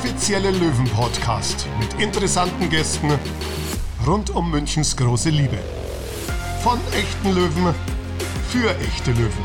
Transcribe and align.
offizielle 0.00 0.50
Löwen-Podcast 0.50 1.66
mit 1.78 1.92
interessanten 2.02 2.70
Gästen 2.70 3.18
rund 4.06 4.30
um 4.30 4.50
Münchens 4.50 4.96
große 4.96 5.28
Liebe. 5.28 5.58
Von 6.62 6.78
echten 6.94 7.34
Löwen 7.34 7.74
für 8.48 8.74
echte 8.78 9.10
Löwen. 9.12 9.44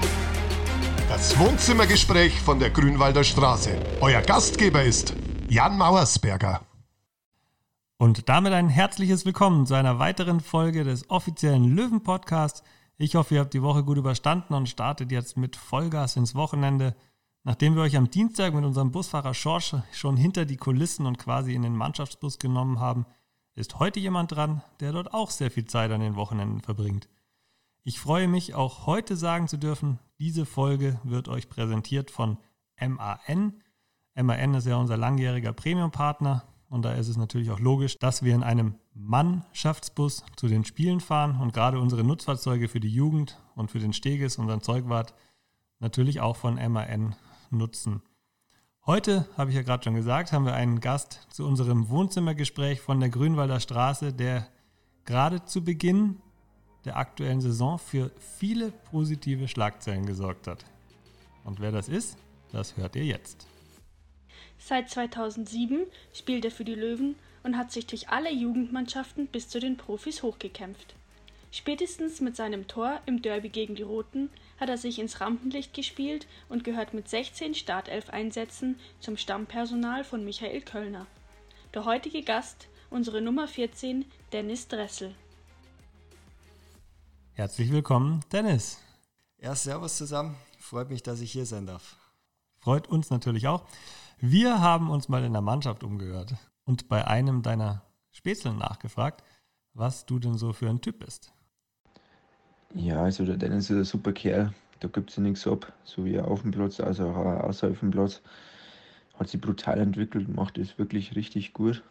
Das 1.09 1.37
Wohnzimmergespräch 1.37 2.39
von 2.39 2.57
der 2.59 2.69
Grünwalder 2.69 3.25
Straße. 3.25 3.77
Euer 3.99 4.21
Gastgeber 4.21 4.81
ist 4.81 5.13
Jan 5.49 5.77
Mauersberger. 5.77 6.61
Und 7.97 8.29
damit 8.29 8.53
ein 8.53 8.69
herzliches 8.69 9.25
Willkommen 9.25 9.65
zu 9.65 9.73
einer 9.73 9.99
weiteren 9.99 10.39
Folge 10.39 10.85
des 10.85 11.09
offiziellen 11.09 11.75
Löwen-Podcasts. 11.75 12.63
Ich 12.97 13.15
hoffe, 13.15 13.35
ihr 13.35 13.41
habt 13.41 13.53
die 13.53 13.61
Woche 13.61 13.83
gut 13.83 13.97
überstanden 13.97 14.53
und 14.53 14.69
startet 14.69 15.11
jetzt 15.11 15.35
mit 15.35 15.57
Vollgas 15.57 16.15
ins 16.15 16.33
Wochenende. 16.33 16.95
Nachdem 17.47 17.75
wir 17.75 17.83
euch 17.83 17.95
am 17.95 18.09
Dienstag 18.09 18.55
mit 18.55 18.65
unserem 18.65 18.91
Busfahrer 18.91 19.35
Schorsch 19.35 19.75
schon 19.91 20.17
hinter 20.17 20.45
die 20.45 20.57
Kulissen 20.57 21.05
und 21.05 21.19
quasi 21.19 21.53
in 21.53 21.61
den 21.61 21.75
Mannschaftsbus 21.75 22.39
genommen 22.39 22.79
haben, 22.79 23.05
ist 23.53 23.77
heute 23.77 23.99
jemand 23.99 24.31
dran, 24.31 24.63
der 24.79 24.91
dort 24.91 25.13
auch 25.13 25.29
sehr 25.29 25.51
viel 25.51 25.65
Zeit 25.65 25.91
an 25.91 26.01
den 26.01 26.15
Wochenenden 26.15 26.61
verbringt. 26.61 27.07
Ich 27.83 27.99
freue 27.99 28.27
mich 28.27 28.55
auch 28.55 28.87
heute 28.87 29.15
sagen 29.15 29.47
zu 29.47 29.57
dürfen, 29.57 29.99
diese 30.17 30.47
Folge 30.47 30.99
wird 31.03 31.27
euch 31.27 31.47
präsentiert 31.47 32.09
von 32.09 32.39
MAN. 32.81 33.61
MAN 34.15 34.53
ist 34.55 34.65
ja 34.65 34.77
unser 34.77 34.97
langjähriger 34.97 35.53
Premium-Partner 35.53 36.45
und 36.67 36.83
da 36.83 36.93
ist 36.93 37.09
es 37.09 37.15
natürlich 37.15 37.51
auch 37.51 37.59
logisch, 37.59 37.99
dass 37.99 38.23
wir 38.23 38.33
in 38.33 38.41
einem 38.41 38.73
Mannschaftsbus 38.95 40.25
zu 40.35 40.47
den 40.47 40.65
Spielen 40.65 40.99
fahren 40.99 41.39
und 41.39 41.53
gerade 41.53 41.79
unsere 41.79 42.03
Nutzfahrzeuge 42.03 42.69
für 42.69 42.79
die 42.79 42.89
Jugend 42.89 43.39
und 43.53 43.69
für 43.69 43.79
den 43.79 43.93
Steges, 43.93 44.39
unseren 44.39 44.61
Zeugwart, 44.61 45.13
natürlich 45.79 46.21
auch 46.21 46.37
von 46.37 46.55
MAN 46.55 47.15
nutzen. 47.57 48.01
Heute, 48.85 49.27
habe 49.35 49.49
ich 49.49 49.55
ja 49.55 49.63
gerade 49.63 49.83
schon 49.83 49.95
gesagt, 49.95 50.31
haben 50.31 50.45
wir 50.45 50.53
einen 50.53 50.79
Gast 50.79 51.27
zu 51.31 51.45
unserem 51.45 51.89
Wohnzimmergespräch 51.89 52.81
von 52.81 52.99
der 52.99 53.09
Grünwalder 53.09 53.59
Straße, 53.59 54.13
der 54.13 54.47
gerade 55.05 55.43
zu 55.45 55.63
Beginn 55.63 56.21
der 56.85 56.97
aktuellen 56.97 57.41
Saison 57.41 57.79
für 57.79 58.11
viele 58.19 58.71
positive 58.91 59.47
Schlagzeilen 59.47 60.05
gesorgt 60.05 60.47
hat. 60.47 60.65
Und 61.43 61.59
wer 61.59 61.71
das 61.71 61.89
ist, 61.89 62.17
das 62.51 62.77
hört 62.77 62.95
ihr 62.95 63.05
jetzt. 63.05 63.47
Seit 64.59 64.89
2007 64.89 65.85
spielt 66.13 66.45
er 66.45 66.51
für 66.51 66.65
die 66.65 66.75
Löwen 66.75 67.15
und 67.43 67.57
hat 67.57 67.71
sich 67.71 67.85
durch 67.87 68.09
alle 68.09 68.31
Jugendmannschaften 68.31 69.27
bis 69.27 69.49
zu 69.49 69.59
den 69.59 69.77
Profis 69.77 70.23
hochgekämpft. 70.23 70.95
Spätestens 71.51 72.21
mit 72.21 72.35
seinem 72.35 72.67
Tor 72.67 72.99
im 73.05 73.21
Derby 73.21 73.49
gegen 73.49 73.75
die 73.75 73.83
Roten 73.83 74.29
hat 74.59 74.69
er 74.69 74.77
sich 74.77 74.99
ins 74.99 75.21
Rampenlicht 75.21 75.73
gespielt 75.73 76.27
und 76.49 76.63
gehört 76.63 76.93
mit 76.93 77.09
16 77.09 77.55
Startelf-Einsätzen 77.55 78.79
zum 78.99 79.17
Stammpersonal 79.17 80.03
von 80.03 80.23
Michael 80.23 80.61
Kölner. 80.61 81.07
Der 81.73 81.85
heutige 81.85 82.23
Gast, 82.23 82.67
unsere 82.89 83.21
Nummer 83.21 83.47
14, 83.47 84.05
Dennis 84.31 84.67
Dressel. 84.67 85.13
Herzlich 87.33 87.71
willkommen, 87.71 88.21
Dennis. 88.31 88.79
Ja, 89.37 89.53
servus 89.53 89.97
zusammen. 89.97 90.35
Freut 90.57 90.89
mich, 90.89 91.03
dass 91.03 91.19
ich 91.19 91.31
hier 91.31 91.45
sein 91.45 91.65
darf. 91.65 91.97
Freut 92.59 92.87
uns 92.87 93.09
natürlich 93.09 93.47
auch. 93.47 93.65
Wir 94.19 94.61
haben 94.61 94.89
uns 94.89 95.09
mal 95.09 95.23
in 95.23 95.33
der 95.33 95.41
Mannschaft 95.41 95.83
umgehört 95.83 96.35
und 96.63 96.87
bei 96.87 97.05
einem 97.05 97.43
deiner 97.43 97.83
Spätzeln 98.09 98.57
nachgefragt, 98.57 99.23
was 99.73 100.05
du 100.05 100.19
denn 100.19 100.37
so 100.37 100.53
für 100.53 100.69
ein 100.69 100.81
Typ 100.81 100.99
bist. 100.99 101.34
Ja, 102.75 103.03
also 103.03 103.25
der 103.25 103.37
Dennis 103.37 103.69
ist 103.69 103.77
ein 103.77 103.85
super 103.85 104.11
Kerl. 104.11 104.53
Da 104.81 104.89
gibt 104.89 105.09
es 105.09 105.15
ja 105.15 105.23
nichts 105.23 105.47
ab. 105.47 105.71
So 105.85 106.03
wie 106.03 106.15
er 106.15 106.27
auf 106.27 106.41
dem 106.41 106.51
Platz, 106.51 106.79
also 106.81 107.07
auch 107.07 107.15
außerhalb 107.15 107.79
dem 107.79 107.91
Platz. 107.91 108.21
Hat 109.17 109.29
sich 109.29 109.39
brutal 109.39 109.79
entwickelt, 109.79 110.27
macht 110.27 110.57
es 110.57 110.77
wirklich 110.77 111.15
richtig 111.15 111.53
gut. 111.53 111.81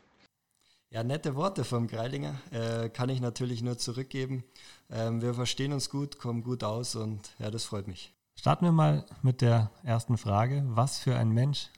Ja, 0.91 1.03
nette 1.03 1.35
Worte 1.35 1.65
vom 1.65 1.87
Greilinger. 1.87 2.35
Äh, 2.51 2.91
kann 2.91 3.09
ich 3.09 3.23
natürlich 3.23 3.63
nur 3.63 3.79
zurückgeben. 3.79 4.45
Ähm, 4.91 5.23
wir 5.23 5.33
verstehen 5.33 5.73
uns 5.73 5.89
gut, 5.89 6.19
kommen 6.19 6.43
gut 6.43 6.63
aus 6.63 6.95
und 6.97 7.35
ja, 7.39 7.51
das 7.51 7.65
freut 7.65 7.89
mich. 7.89 8.13
Starten 8.37 8.67
wir 8.67 8.73
mal 8.73 9.07
mit 9.23 9.41
der 9.41 9.71
ersten 9.85 10.19
Frage. 10.19 10.63
Was 10.67 10.99
für 10.99 11.17
ein 11.17 11.31
Mensch 11.31 11.71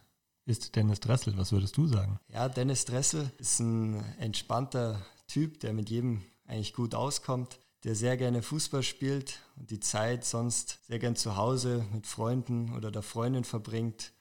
ist 0.47 0.75
Dennis 0.75 0.99
Dressel? 0.99 1.39
Was 1.39 1.53
würdest 1.53 1.77
du 1.77 1.87
sagen? 1.87 2.19
Ja, 2.29 2.49
Dennis 2.49 2.85
Dressel 2.85 3.31
ist 3.39 3.61
ein 3.61 4.05
entspannter 4.19 5.01
Typ, 5.29 5.61
der 5.61 5.73
mit 5.73 5.91
jedem 5.91 6.23
eigentlich 6.47 6.75
gut 6.75 6.95
auskommt 6.95 7.61
der 7.87 7.95
sehr 7.95 8.17
gerne 8.17 8.43
Fußball 8.43 8.83
spielt 8.83 9.39
und 9.55 9.71
die 9.71 9.79
Zeit 9.79 10.25
sonst 10.25 10.85
sehr 10.89 10.99
gern 10.99 11.15
zu 11.15 11.37
Hause 11.37 11.87
mit 11.93 12.09
Freunden 12.09 12.75
oder 12.75 12.91
der 12.91 13.03
Freundin 13.03 13.45
verbringt. 13.45 14.13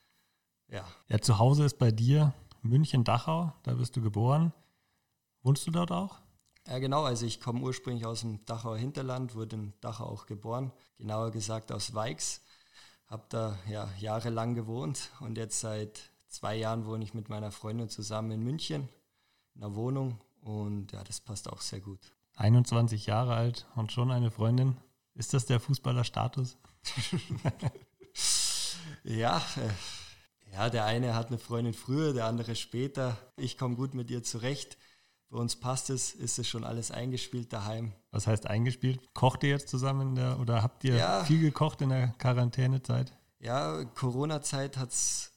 Ja. 0.68 0.86
Ja, 1.08 1.20
zu 1.20 1.40
Hause 1.40 1.66
ist 1.66 1.80
bei 1.80 1.90
dir 1.90 2.36
München-Dachau, 2.62 3.53
da 3.64 3.74
bist 3.74 3.96
du 3.96 4.03
geboren. 4.03 4.53
Wohnst 5.42 5.66
du 5.66 5.72
dort 5.72 5.92
auch? 5.92 6.20
Ja, 6.68 6.78
genau. 6.78 7.06
Also 7.06 7.26
ich 7.26 7.42
komme 7.42 7.62
ursprünglich 7.62 8.06
aus 8.06 8.22
dem 8.22 8.46
Dachauer 8.46 8.78
Hinterland, 8.78 9.34
wurde 9.34 9.56
in 9.56 9.74
Dachau 9.82 10.06
auch 10.06 10.28
geboren, 10.28 10.72
genauer 11.00 11.32
gesagt 11.32 11.72
aus 11.72 11.96
Weix. 11.96 12.42
Habe 13.08 13.26
da 13.30 13.58
ja, 13.68 13.90
jahrelang 14.00 14.53
gewohnt 14.53 15.09
und 15.22 15.40
jetzt 15.40 15.59
seit 15.59 16.12
zwei 16.28 16.56
Jahren 16.56 16.86
wohne 16.86 17.03
ich 17.03 17.16
mit 17.16 17.30
meiner 17.30 17.50
Freundin 17.50 17.90
zusammen 17.90 18.30
in 18.30 18.44
München 18.44 18.90
in 19.56 19.64
einer 19.64 19.74
Wohnung 19.74 20.22
und 20.42 20.92
ja, 20.92 21.03
das 21.03 21.20
passt 21.20 21.52
auch 21.52 21.62
sehr 21.62 21.82
gut. 21.82 22.15
21 22.35 23.06
Jahre 23.06 23.35
alt 23.35 23.66
und 23.75 23.91
schon 23.91 24.12
eine 24.12 24.31
Freundin. 24.31 24.78
Ist 25.13 25.34
das 25.34 25.46
der 25.46 25.59
Fußballerstatus? 25.59 26.57
ja, 29.03 29.38
äh, 29.38 30.53
ja, 30.53 30.69
der 30.69 30.85
eine 30.85 31.16
hat 31.16 31.28
eine 31.28 31.38
Freundin 31.38 31.73
früher, 31.73 32.13
der 32.13 32.25
andere 32.25 32.56
später. 32.56 33.18
Ich 33.38 33.57
komme 33.57 33.75
gut 33.75 33.94
mit 33.94 34.12
ihr 34.12 34.23
zurecht. 34.23 34.78
Bei 35.29 35.38
uns 35.38 35.56
passt 35.56 35.90
es, 35.90 36.13
ist 36.13 36.38
es 36.38 36.47
schon 36.47 36.63
alles 36.63 36.91
eingespielt 36.91 37.51
daheim. 37.51 37.94
Was 38.12 38.28
heißt 38.28 38.47
eingespielt? 38.47 39.13
Kocht 39.13 39.44
ihr 39.44 39.50
jetzt 39.50 39.69
zusammen 39.69 40.16
der, 40.16 40.40
oder 40.40 40.62
habt 40.62 40.84
ihr 40.84 40.96
ja, 40.96 41.23
viel 41.23 41.41
gekocht 41.41 41.81
in 41.81 41.90
der 41.90 42.09
Quarantänezeit? 42.19 43.12
Ja, 43.40 43.84
Corona-Zeit 43.85 44.78
hat 44.78 44.91
es 44.91 45.31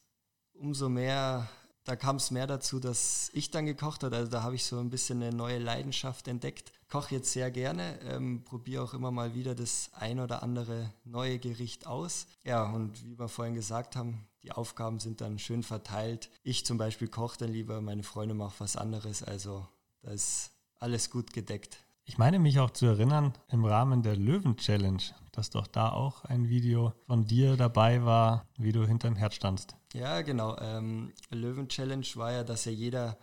umso 0.53 0.88
mehr 0.88 1.48
da 1.88 1.97
kam 1.97 2.16
es 2.16 2.30
mehr 2.30 2.47
dazu, 2.47 2.80
dass 2.80 3.30
ich 3.32 3.50
dann 3.50 3.65
gekocht 3.65 4.04
habe. 4.04 4.15
Also 4.15 4.30
da 4.30 4.42
habe 4.42 4.54
ich 4.54 4.65
so 4.65 4.78
ein 4.78 4.91
bisschen 4.91 5.22
eine 5.22 5.34
neue 5.34 5.59
Leidenschaft 5.59 6.28
entdeckt. 6.28 6.70
Koche 6.88 7.16
jetzt 7.16 7.32
sehr 7.32 7.50
gerne, 7.50 8.00
ähm, 8.00 8.44
probiere 8.44 8.82
auch 8.82 8.94
immer 8.94 9.10
mal 9.10 9.34
wieder 9.34 9.54
das 9.54 9.91
ein 9.93 10.21
oder 10.21 10.43
andere 10.43 10.91
neue 11.04 11.38
Gericht 11.38 11.87
aus. 11.87 12.26
Ja, 12.44 12.65
und 12.71 13.04
wie 13.04 13.19
wir 13.19 13.28
vorhin 13.28 13.54
gesagt 13.54 13.94
haben, 13.94 14.26
die 14.43 14.53
Aufgaben 14.53 14.98
sind 14.98 15.21
dann 15.21 15.38
schön 15.38 15.62
verteilt. 15.62 16.31
Ich 16.43 16.65
zum 16.65 16.78
Beispiel 16.78 17.09
koche 17.09 17.38
dann 17.38 17.53
lieber, 17.53 17.81
meine 17.82 18.03
Freunde 18.03 18.34
machen 18.34 18.54
was 18.59 18.77
anderes. 18.77 19.22
Also 19.22 19.66
da 20.00 20.12
ist 20.12 20.53
alles 20.78 21.10
gut 21.10 21.32
gedeckt. 21.32 21.84
Ich 22.04 22.16
meine 22.16 22.38
mich 22.38 22.59
auch 22.59 22.71
zu 22.71 22.87
erinnern, 22.87 23.34
im 23.48 23.66
Rahmen 23.66 24.03
der 24.03 24.16
Löwen-Challenge, 24.16 25.03
dass 25.31 25.50
doch 25.50 25.66
da 25.66 25.91
auch 25.91 26.25
ein 26.25 26.48
Video 26.48 26.94
von 27.06 27.27
dir 27.27 27.59
dabei 27.59 28.03
war, 28.03 28.47
wie 28.56 28.72
du 28.72 28.87
hinterm 28.87 29.15
Herd 29.15 29.34
standst. 29.34 29.77
Ja, 29.93 30.22
genau. 30.22 30.56
Ähm, 30.59 31.12
Löwen-Challenge 31.28 32.06
war 32.15 32.32
ja, 32.32 32.44
dass 32.44 32.65
ja 32.65 32.72
jeder, 32.72 33.19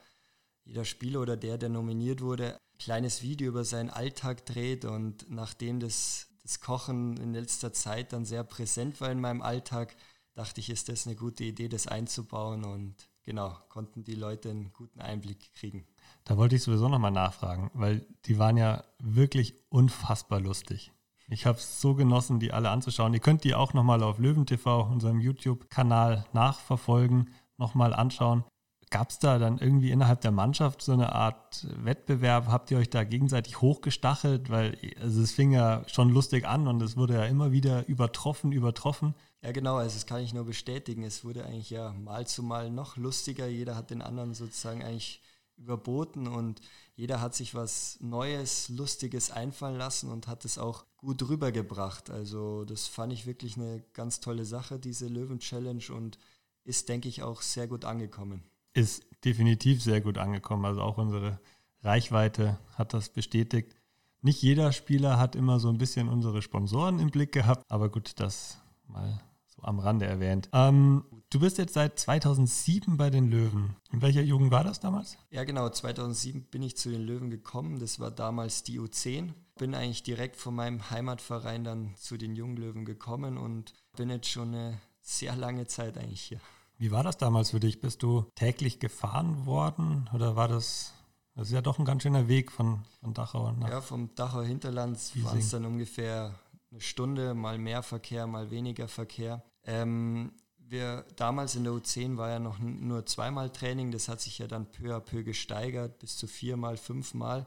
jeder 0.66 0.86
Spieler 0.86 1.22
oder 1.22 1.36
der, 1.36 1.58
der 1.58 1.70
nominiert 1.70 2.22
wurde, 2.22 2.60
kleines 2.80 3.22
Video 3.22 3.50
über 3.50 3.64
seinen 3.64 3.90
Alltag 3.90 4.46
dreht 4.46 4.86
und 4.86 5.30
nachdem 5.30 5.80
das, 5.80 6.28
das 6.44 6.60
Kochen 6.60 7.18
in 7.18 7.34
letzter 7.34 7.74
Zeit 7.74 8.14
dann 8.14 8.26
sehr 8.26 8.44
präsent 8.44 9.02
war 9.02 9.12
in 9.12 9.22
meinem 9.22 9.42
Alltag, 9.42 9.96
dachte 10.36 10.60
ich, 10.60 10.70
ist 10.70 10.90
das 10.90 11.08
eine 11.08 11.16
gute 11.16 11.44
Idee, 11.44 11.70
das 11.70 11.88
einzubauen 11.88 12.64
und 12.64 12.96
genau, 13.24 13.58
konnten 13.70 14.04
die 14.04 14.16
Leute 14.16 14.50
einen 14.50 14.72
guten 14.74 15.02
Einblick 15.02 15.54
kriegen. 15.54 15.86
Da 16.24 16.38
wollte 16.38 16.56
ich 16.56 16.64
sowieso 16.64 16.90
nochmal 16.90 17.12
nachfragen, 17.12 17.72
weil 17.74 18.06
die 18.26 18.38
waren 18.40 18.58
ja 18.58 18.84
wirklich 19.00 19.56
unfassbar 19.70 20.40
lustig. 20.40 20.92
Ich 21.28 21.46
habe 21.48 21.58
es 21.58 21.82
so 21.82 21.96
genossen, 21.96 22.40
die 22.40 22.54
alle 22.54 22.70
anzuschauen. 22.70 23.14
Ihr 23.14 23.20
könnt 23.20 23.44
die 23.44 23.56
auch 23.56 23.74
nochmal 23.74 24.04
auf 24.04 24.20
LöwenTV, 24.20 24.66
unserem 24.92 25.20
YouTube-Kanal, 25.20 26.26
nachverfolgen, 26.34 27.32
nochmal 27.58 27.94
anschauen. 27.94 28.44
Gab 28.92 29.10
es 29.10 29.20
da 29.20 29.40
dann 29.40 29.58
irgendwie 29.58 29.92
innerhalb 29.92 30.22
der 30.22 30.32
Mannschaft 30.32 30.82
so 30.82 30.94
eine 30.94 31.14
Art 31.14 31.68
Wettbewerb? 31.84 32.48
Habt 32.48 32.72
ihr 32.72 32.78
euch 32.78 32.90
da 32.90 33.04
gegenseitig 33.04 33.60
hochgestachelt? 33.62 34.50
Weil 34.50 34.78
also 35.02 35.22
es 35.22 35.32
fing 35.32 35.52
ja 35.52 35.84
schon 35.88 36.10
lustig 36.10 36.46
an 36.46 36.68
und 36.68 36.82
es 36.82 36.96
wurde 36.96 37.16
ja 37.16 37.26
immer 37.26 37.52
wieder 37.52 37.88
übertroffen, 37.88 38.52
übertroffen. 38.52 39.16
Ja, 39.42 39.52
genau, 39.52 39.76
also 39.76 39.96
das 39.96 40.06
kann 40.06 40.22
ich 40.22 40.34
nur 40.34 40.46
bestätigen. 40.46 41.04
Es 41.04 41.24
wurde 41.24 41.46
eigentlich 41.46 41.70
ja 41.70 41.94
mal 41.94 42.28
zu 42.28 42.44
mal 42.44 42.70
noch 42.70 42.98
lustiger. 42.98 43.48
Jeder 43.48 43.76
hat 43.76 43.90
den 43.90 44.02
anderen 44.02 44.34
sozusagen 44.34 44.84
eigentlich 44.84 45.22
überboten 45.58 46.28
und 46.28 46.62
jeder 46.96 47.22
hat 47.22 47.36
sich 47.36 47.56
was 47.56 47.98
Neues, 48.02 48.70
Lustiges 48.70 49.32
einfallen 49.32 49.78
lassen 49.78 50.12
und 50.12 50.28
hat 50.28 50.46
es 50.46 50.58
auch 50.58 50.86
gut 50.98 51.28
rübergebracht. 51.28 52.10
Also 52.10 52.66
das 52.66 52.88
fand 52.88 53.14
ich 53.14 53.26
wirklich 53.26 53.58
eine 53.58 53.84
ganz 53.94 54.20
tolle 54.20 54.46
Sache, 54.46 54.80
diese 54.80 55.08
Löwen-Challenge 55.08 55.84
und 55.94 56.18
ist, 56.64 56.90
denke 56.90 57.10
ich, 57.10 57.22
auch 57.24 57.42
sehr 57.42 57.68
gut 57.68 57.86
angekommen. 57.86 58.44
Ist 58.76 59.04
definitiv 59.26 59.82
sehr 59.82 60.02
gut 60.02 60.20
angekommen. 60.20 60.66
Also 60.66 60.82
auch 60.82 61.00
unsere 61.00 61.40
Reichweite 61.82 62.60
hat 62.76 62.94
das 62.94 63.10
bestätigt. 63.10 63.76
Nicht 64.22 64.42
jeder 64.42 64.72
Spieler 64.72 65.20
hat 65.20 65.36
immer 65.36 65.60
so 65.60 65.70
ein 65.70 65.78
bisschen 65.78 66.10
unsere 66.10 66.42
Sponsoren 66.42 67.00
im 67.00 67.12
Blick 67.12 67.32
gehabt, 67.32 67.64
aber 67.70 67.90
gut, 67.90 68.20
das 68.20 68.58
mal 68.88 69.22
so 69.46 69.62
am 69.64 69.80
Rande 69.80 70.06
erwähnt. 70.06 70.50
Ähm, 70.52 71.04
du 71.30 71.40
bist 71.40 71.58
jetzt 71.58 71.74
seit 71.74 72.00
2007 72.00 72.98
bei 72.98 73.10
den 73.10 73.30
Löwen. 73.30 73.76
In 73.92 74.02
welcher 74.02 74.24
Jugend 74.24 74.52
war 74.52 74.64
das 74.64 74.80
damals? 74.80 75.18
Ja, 75.30 75.44
genau. 75.44 75.70
2007 75.70 76.46
bin 76.46 76.64
ich 76.64 76.76
zu 76.76 76.90
den 76.90 77.02
Löwen 77.02 77.30
gekommen. 77.30 77.80
Das 77.80 78.00
war 78.00 78.10
damals 78.12 78.64
die 78.64 78.80
U10. 78.80 79.34
Bin 79.58 79.76
eigentlich 79.76 80.04
direkt 80.04 80.38
von 80.38 80.56
meinem 80.56 80.90
Heimatverein 80.90 81.64
dann 81.64 81.94
zu 81.96 82.18
den 82.18 82.36
Junglöwen 82.36 82.84
gekommen 82.84 83.38
und 83.38 83.74
bin 83.96 84.10
jetzt 84.10 84.30
schon 84.30 84.56
eine 84.56 84.82
sehr 85.02 85.36
lange 85.36 85.68
Zeit 85.68 85.98
eigentlich 85.98 86.22
hier. 86.22 86.42
Wie 86.78 86.92
war 86.92 87.04
das 87.04 87.18
damals 87.18 87.52
für 87.52 87.60
dich? 87.60 87.80
Bist 87.80 88.04
du 88.04 88.26
täglich 88.36 88.80
gefahren 88.80 89.46
worden 89.46 90.10
oder 90.14 90.36
war 90.36 90.48
das 90.48 90.94
das 91.36 91.48
ist 91.48 91.54
ja 91.54 91.62
doch 91.62 91.80
ein 91.80 91.86
ganz 91.86 92.04
schöner 92.04 92.30
Weg 92.30 92.50
von, 92.50 92.80
von 93.02 93.14
Dachau 93.14 93.52
nach. 93.52 93.70
Ja, 93.70 93.82
vom 93.82 94.16
Dachauer 94.16 94.46
Hinterland 94.46 94.98
waren 95.26 95.38
es 95.38 95.50
dann 95.50 95.66
ungefähr 95.66 96.34
eine 96.72 96.80
Stunde, 96.80 97.34
mal 97.34 97.58
mehr 97.58 97.84
Verkehr, 97.84 98.26
mal 98.26 98.52
weniger 98.52 98.88
Verkehr. 98.88 99.44
Ähm, 99.66 100.32
wir, 100.58 101.06
damals 101.18 101.56
in 101.56 101.66
der 101.66 101.74
U10 101.74 102.16
war 102.16 102.30
ja 102.30 102.40
noch 102.40 102.60
nur 102.60 103.06
zweimal 103.06 103.50
Training, 103.50 103.92
das 103.92 104.08
hat 104.08 104.22
sich 104.22 104.40
ja 104.40 104.48
dann 104.48 104.72
peu 104.72 104.96
à 104.96 105.02
peu 105.02 105.24
gesteigert, 105.24 106.00
bis 106.00 106.16
zu 106.16 106.26
viermal, 106.26 106.78
fünfmal. 106.78 107.46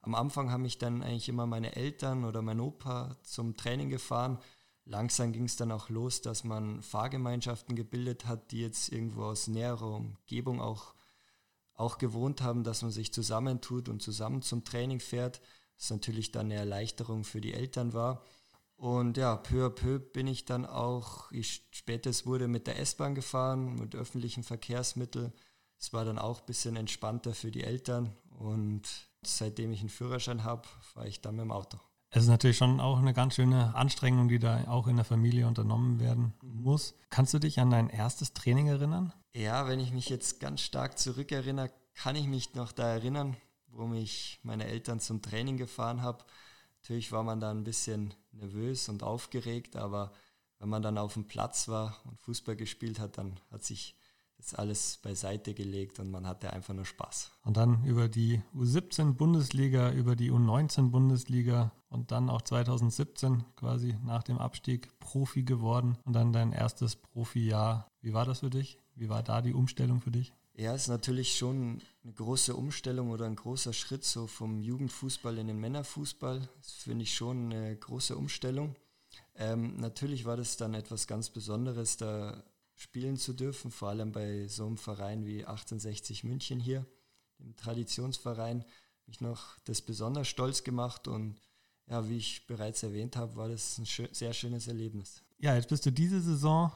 Am 0.00 0.14
Anfang 0.14 0.50
haben 0.50 0.62
mich 0.62 0.78
dann 0.78 1.02
eigentlich 1.02 1.28
immer 1.28 1.46
meine 1.46 1.76
Eltern 1.76 2.24
oder 2.24 2.40
mein 2.40 2.60
Opa 2.60 3.16
zum 3.22 3.56
Training 3.56 3.90
gefahren. 3.90 4.38
Langsam 4.86 5.32
ging 5.32 5.44
es 5.44 5.56
dann 5.56 5.72
auch 5.72 5.88
los, 5.88 6.22
dass 6.22 6.44
man 6.44 6.82
Fahrgemeinschaften 6.82 7.76
gebildet 7.76 8.26
hat, 8.26 8.50
die 8.52 8.60
jetzt 8.60 8.90
irgendwo 8.90 9.24
aus 9.24 9.48
näherer 9.48 9.96
Umgebung 9.96 10.60
auch 10.60 10.94
auch 11.76 11.98
gewohnt 11.98 12.40
haben, 12.40 12.64
dass 12.64 12.82
man 12.82 12.90
sich 12.90 13.12
zusammentut 13.12 13.88
und 13.88 14.02
zusammen 14.02 14.42
zum 14.42 14.64
Training 14.64 15.00
fährt. 15.00 15.40
Das 15.76 15.90
natürlich 15.90 16.32
dann 16.32 16.46
eine 16.46 16.54
Erleichterung 16.54 17.24
für 17.24 17.40
die 17.40 17.52
Eltern 17.52 17.92
war. 17.92 18.22
Und 18.76 19.16
ja, 19.16 19.36
peu 19.36 19.66
à 19.66 19.70
peu 19.70 19.98
bin 19.98 20.26
ich 20.26 20.44
dann 20.44 20.66
auch, 20.66 21.30
ich 21.32 21.66
spätestens 21.70 22.26
wurde 22.26 22.48
mit 22.48 22.66
der 22.66 22.78
S-Bahn 22.78 23.14
gefahren, 23.14 23.76
mit 23.76 23.94
öffentlichen 23.94 24.42
Verkehrsmitteln. 24.42 25.32
Es 25.78 25.92
war 25.92 26.04
dann 26.04 26.18
auch 26.18 26.40
ein 26.40 26.46
bisschen 26.46 26.76
entspannter 26.76 27.34
für 27.34 27.50
die 27.50 27.64
Eltern. 27.64 28.14
Und 28.30 28.82
seitdem 29.22 29.72
ich 29.72 29.80
einen 29.80 29.88
Führerschein 29.88 30.44
habe, 30.44 30.66
fahre 30.80 31.08
ich 31.08 31.20
dann 31.20 31.36
mit 31.36 31.44
dem 31.44 31.52
Auto. 31.52 31.78
Es 32.16 32.22
ist 32.22 32.30
natürlich 32.30 32.56
schon 32.56 32.80
auch 32.80 32.96
eine 32.96 33.12
ganz 33.12 33.34
schöne 33.34 33.74
Anstrengung, 33.74 34.28
die 34.28 34.38
da 34.38 34.64
auch 34.68 34.86
in 34.86 34.96
der 34.96 35.04
Familie 35.04 35.46
unternommen 35.46 36.00
werden 36.00 36.32
muss. 36.40 36.94
Kannst 37.10 37.34
du 37.34 37.38
dich 37.38 37.60
an 37.60 37.68
dein 37.68 37.90
erstes 37.90 38.32
Training 38.32 38.68
erinnern? 38.68 39.12
Ja, 39.34 39.68
wenn 39.68 39.80
ich 39.80 39.92
mich 39.92 40.08
jetzt 40.08 40.40
ganz 40.40 40.62
stark 40.62 40.98
zurückerinnere, 40.98 41.70
kann 41.92 42.16
ich 42.16 42.26
mich 42.26 42.54
noch 42.54 42.72
da 42.72 42.88
erinnern, 42.88 43.36
wo 43.68 43.86
mich 43.86 44.40
meine 44.42 44.64
Eltern 44.64 44.98
zum 44.98 45.20
Training 45.20 45.58
gefahren 45.58 46.00
haben. 46.00 46.24
Natürlich 46.80 47.12
war 47.12 47.22
man 47.22 47.38
da 47.38 47.50
ein 47.50 47.64
bisschen 47.64 48.14
nervös 48.32 48.88
und 48.88 49.02
aufgeregt, 49.02 49.76
aber 49.76 50.10
wenn 50.58 50.70
man 50.70 50.80
dann 50.80 50.96
auf 50.96 51.12
dem 51.12 51.28
Platz 51.28 51.68
war 51.68 52.00
und 52.04 52.18
Fußball 52.22 52.56
gespielt 52.56 52.98
hat, 52.98 53.18
dann 53.18 53.38
hat 53.50 53.62
sich 53.62 53.94
das 54.38 54.54
alles 54.54 54.98
beiseite 55.02 55.52
gelegt 55.52 55.98
und 55.98 56.10
man 56.10 56.26
hatte 56.26 56.50
einfach 56.50 56.72
nur 56.72 56.86
Spaß. 56.86 57.32
Und 57.42 57.58
dann 57.58 57.84
über 57.84 58.08
die 58.08 58.40
U17 58.54 59.12
Bundesliga, 59.12 59.92
über 59.92 60.16
die 60.16 60.30
U19 60.30 60.90
Bundesliga 60.90 61.72
und 61.88 62.10
dann 62.10 62.30
auch 62.30 62.42
2017 62.42 63.44
quasi 63.56 63.96
nach 64.04 64.22
dem 64.22 64.38
Abstieg 64.38 64.98
Profi 64.98 65.42
geworden 65.42 65.96
und 66.04 66.12
dann 66.12 66.32
dein 66.32 66.52
erstes 66.52 66.96
Profijahr. 66.96 67.88
Wie 68.00 68.12
war 68.12 68.24
das 68.24 68.40
für 68.40 68.50
dich? 68.50 68.78
Wie 68.94 69.08
war 69.08 69.22
da 69.22 69.42
die 69.42 69.54
Umstellung 69.54 70.00
für 70.00 70.10
dich? 70.10 70.32
Ja, 70.54 70.74
es 70.74 70.82
ist 70.82 70.88
natürlich 70.88 71.36
schon 71.36 71.82
eine 72.02 72.14
große 72.14 72.56
Umstellung 72.56 73.10
oder 73.10 73.26
ein 73.26 73.36
großer 73.36 73.74
Schritt 73.74 74.04
so 74.04 74.26
vom 74.26 74.62
Jugendfußball 74.62 75.36
in 75.36 75.48
den 75.48 75.60
Männerfußball. 75.60 76.48
Das 76.56 76.72
finde 76.72 77.02
ich 77.02 77.14
schon 77.14 77.52
eine 77.52 77.76
große 77.76 78.16
Umstellung. 78.16 78.74
Ähm, 79.34 79.76
natürlich 79.76 80.24
war 80.24 80.38
das 80.38 80.56
dann 80.56 80.72
etwas 80.72 81.06
ganz 81.06 81.28
Besonderes, 81.28 81.98
da 81.98 82.42
spielen 82.74 83.18
zu 83.18 83.34
dürfen, 83.34 83.70
vor 83.70 83.90
allem 83.90 84.12
bei 84.12 84.48
so 84.48 84.66
einem 84.66 84.78
Verein 84.78 85.26
wie 85.26 85.44
1860 85.44 86.24
München 86.24 86.58
hier, 86.58 86.86
dem 87.38 87.54
Traditionsverein, 87.56 88.64
mich 89.06 89.20
noch 89.20 89.58
das 89.64 89.82
besonders 89.82 90.28
stolz 90.28 90.64
gemacht 90.64 91.06
und 91.06 91.40
ja, 91.88 92.08
wie 92.08 92.16
ich 92.16 92.46
bereits 92.46 92.82
erwähnt 92.82 93.16
habe, 93.16 93.36
war 93.36 93.48
das 93.48 93.78
ein 93.78 93.86
schön, 93.86 94.08
sehr 94.12 94.32
schönes 94.32 94.68
Erlebnis. 94.68 95.22
Ja, 95.38 95.54
jetzt 95.54 95.68
bist 95.68 95.86
du 95.86 95.92
diese 95.92 96.20
Saison, 96.20 96.72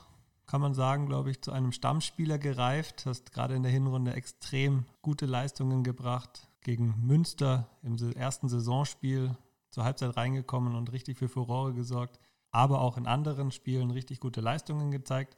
kann 0.46 0.60
man 0.60 0.74
sagen, 0.74 1.06
glaube 1.06 1.30
ich, 1.30 1.40
zu 1.42 1.52
einem 1.52 1.72
Stammspieler 1.72 2.38
gereift, 2.38 3.06
hast 3.06 3.32
gerade 3.32 3.54
in 3.54 3.62
der 3.62 3.72
Hinrunde 3.72 4.14
extrem 4.14 4.84
gute 5.02 5.26
Leistungen 5.26 5.84
gebracht, 5.84 6.48
gegen 6.62 6.94
Münster 7.06 7.68
im 7.82 7.96
ersten 8.12 8.48
Saisonspiel 8.48 9.36
zur 9.70 9.84
Halbzeit 9.84 10.16
reingekommen 10.16 10.74
und 10.74 10.92
richtig 10.92 11.18
für 11.18 11.28
Furore 11.28 11.72
gesorgt, 11.72 12.18
aber 12.50 12.80
auch 12.80 12.96
in 12.96 13.06
anderen 13.06 13.50
Spielen 13.50 13.90
richtig 13.90 14.20
gute 14.20 14.40
Leistungen 14.40 14.90
gezeigt. 14.90 15.36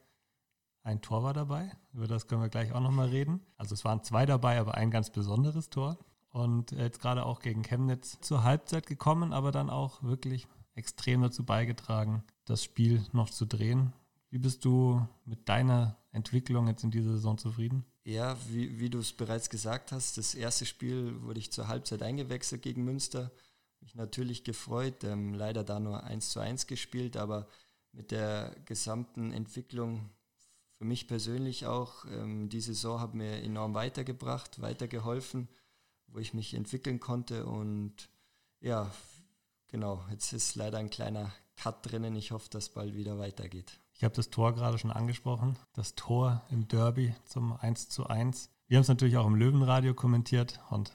Ein 0.82 1.00
Tor 1.00 1.22
war 1.22 1.32
dabei, 1.32 1.70
über 1.92 2.08
das 2.08 2.26
können 2.26 2.42
wir 2.42 2.48
gleich 2.48 2.72
auch 2.72 2.80
nochmal 2.80 3.08
reden. 3.08 3.40
Also 3.56 3.74
es 3.74 3.84
waren 3.84 4.02
zwei 4.02 4.26
dabei, 4.26 4.58
aber 4.58 4.74
ein 4.74 4.90
ganz 4.90 5.10
besonderes 5.10 5.70
Tor. 5.70 5.98
Und 6.32 6.72
jetzt 6.72 7.00
gerade 7.00 7.26
auch 7.26 7.40
gegen 7.40 7.62
Chemnitz 7.62 8.18
zur 8.20 8.42
Halbzeit 8.42 8.86
gekommen, 8.86 9.32
aber 9.32 9.52
dann 9.52 9.68
auch 9.70 10.02
wirklich 10.02 10.48
extrem 10.74 11.20
dazu 11.22 11.44
beigetragen, 11.44 12.24
das 12.46 12.64
Spiel 12.64 13.04
noch 13.12 13.30
zu 13.30 13.44
drehen. 13.44 13.92
Wie 14.30 14.38
bist 14.38 14.64
du 14.64 15.06
mit 15.26 15.48
deiner 15.48 15.98
Entwicklung 16.10 16.66
jetzt 16.68 16.84
in 16.84 16.90
dieser 16.90 17.12
Saison 17.12 17.36
zufrieden? 17.36 17.84
Ja, 18.04 18.36
wie, 18.48 18.80
wie 18.80 18.88
du 18.88 18.98
es 18.98 19.12
bereits 19.12 19.50
gesagt 19.50 19.92
hast, 19.92 20.16
das 20.16 20.34
erste 20.34 20.64
Spiel 20.64 21.22
wurde 21.22 21.38
ich 21.38 21.52
zur 21.52 21.68
Halbzeit 21.68 22.02
eingewechselt 22.02 22.62
gegen 22.62 22.82
Münster. 22.82 23.30
Mich 23.80 23.94
natürlich 23.94 24.42
gefreut, 24.42 25.04
ähm, 25.04 25.34
leider 25.34 25.64
da 25.64 25.80
nur 25.80 26.02
1 26.04 26.30
zu 26.30 26.40
1 26.40 26.66
gespielt, 26.66 27.18
aber 27.18 27.46
mit 27.92 28.10
der 28.10 28.56
gesamten 28.64 29.32
Entwicklung 29.32 30.08
für 30.78 30.84
mich 30.84 31.06
persönlich 31.06 31.66
auch, 31.66 32.06
ähm, 32.06 32.48
die 32.48 32.60
Saison 32.60 33.00
hat 33.00 33.14
mir 33.14 33.42
enorm 33.42 33.74
weitergebracht, 33.74 34.60
weitergeholfen, 34.60 35.48
wo 36.12 36.18
ich 36.18 36.34
mich 36.34 36.54
entwickeln 36.54 37.00
konnte. 37.00 37.46
Und 37.46 38.08
ja, 38.60 38.90
genau, 39.68 40.04
jetzt 40.10 40.32
ist 40.32 40.54
leider 40.54 40.78
ein 40.78 40.90
kleiner 40.90 41.32
Cut 41.56 41.90
drinnen. 41.90 42.14
Ich 42.16 42.30
hoffe, 42.30 42.48
dass 42.50 42.68
bald 42.68 42.94
wieder 42.94 43.18
weitergeht. 43.18 43.80
Ich 43.94 44.04
habe 44.04 44.14
das 44.14 44.30
Tor 44.30 44.54
gerade 44.54 44.78
schon 44.78 44.90
angesprochen. 44.90 45.56
Das 45.74 45.94
Tor 45.94 46.42
im 46.50 46.68
Derby 46.68 47.14
zum 47.24 47.52
1 47.52 47.88
zu 47.88 48.06
1. 48.06 48.50
Wir 48.66 48.78
haben 48.78 48.82
es 48.82 48.88
natürlich 48.88 49.16
auch 49.16 49.26
im 49.26 49.36
Löwenradio 49.36 49.94
kommentiert 49.94 50.60
und 50.70 50.92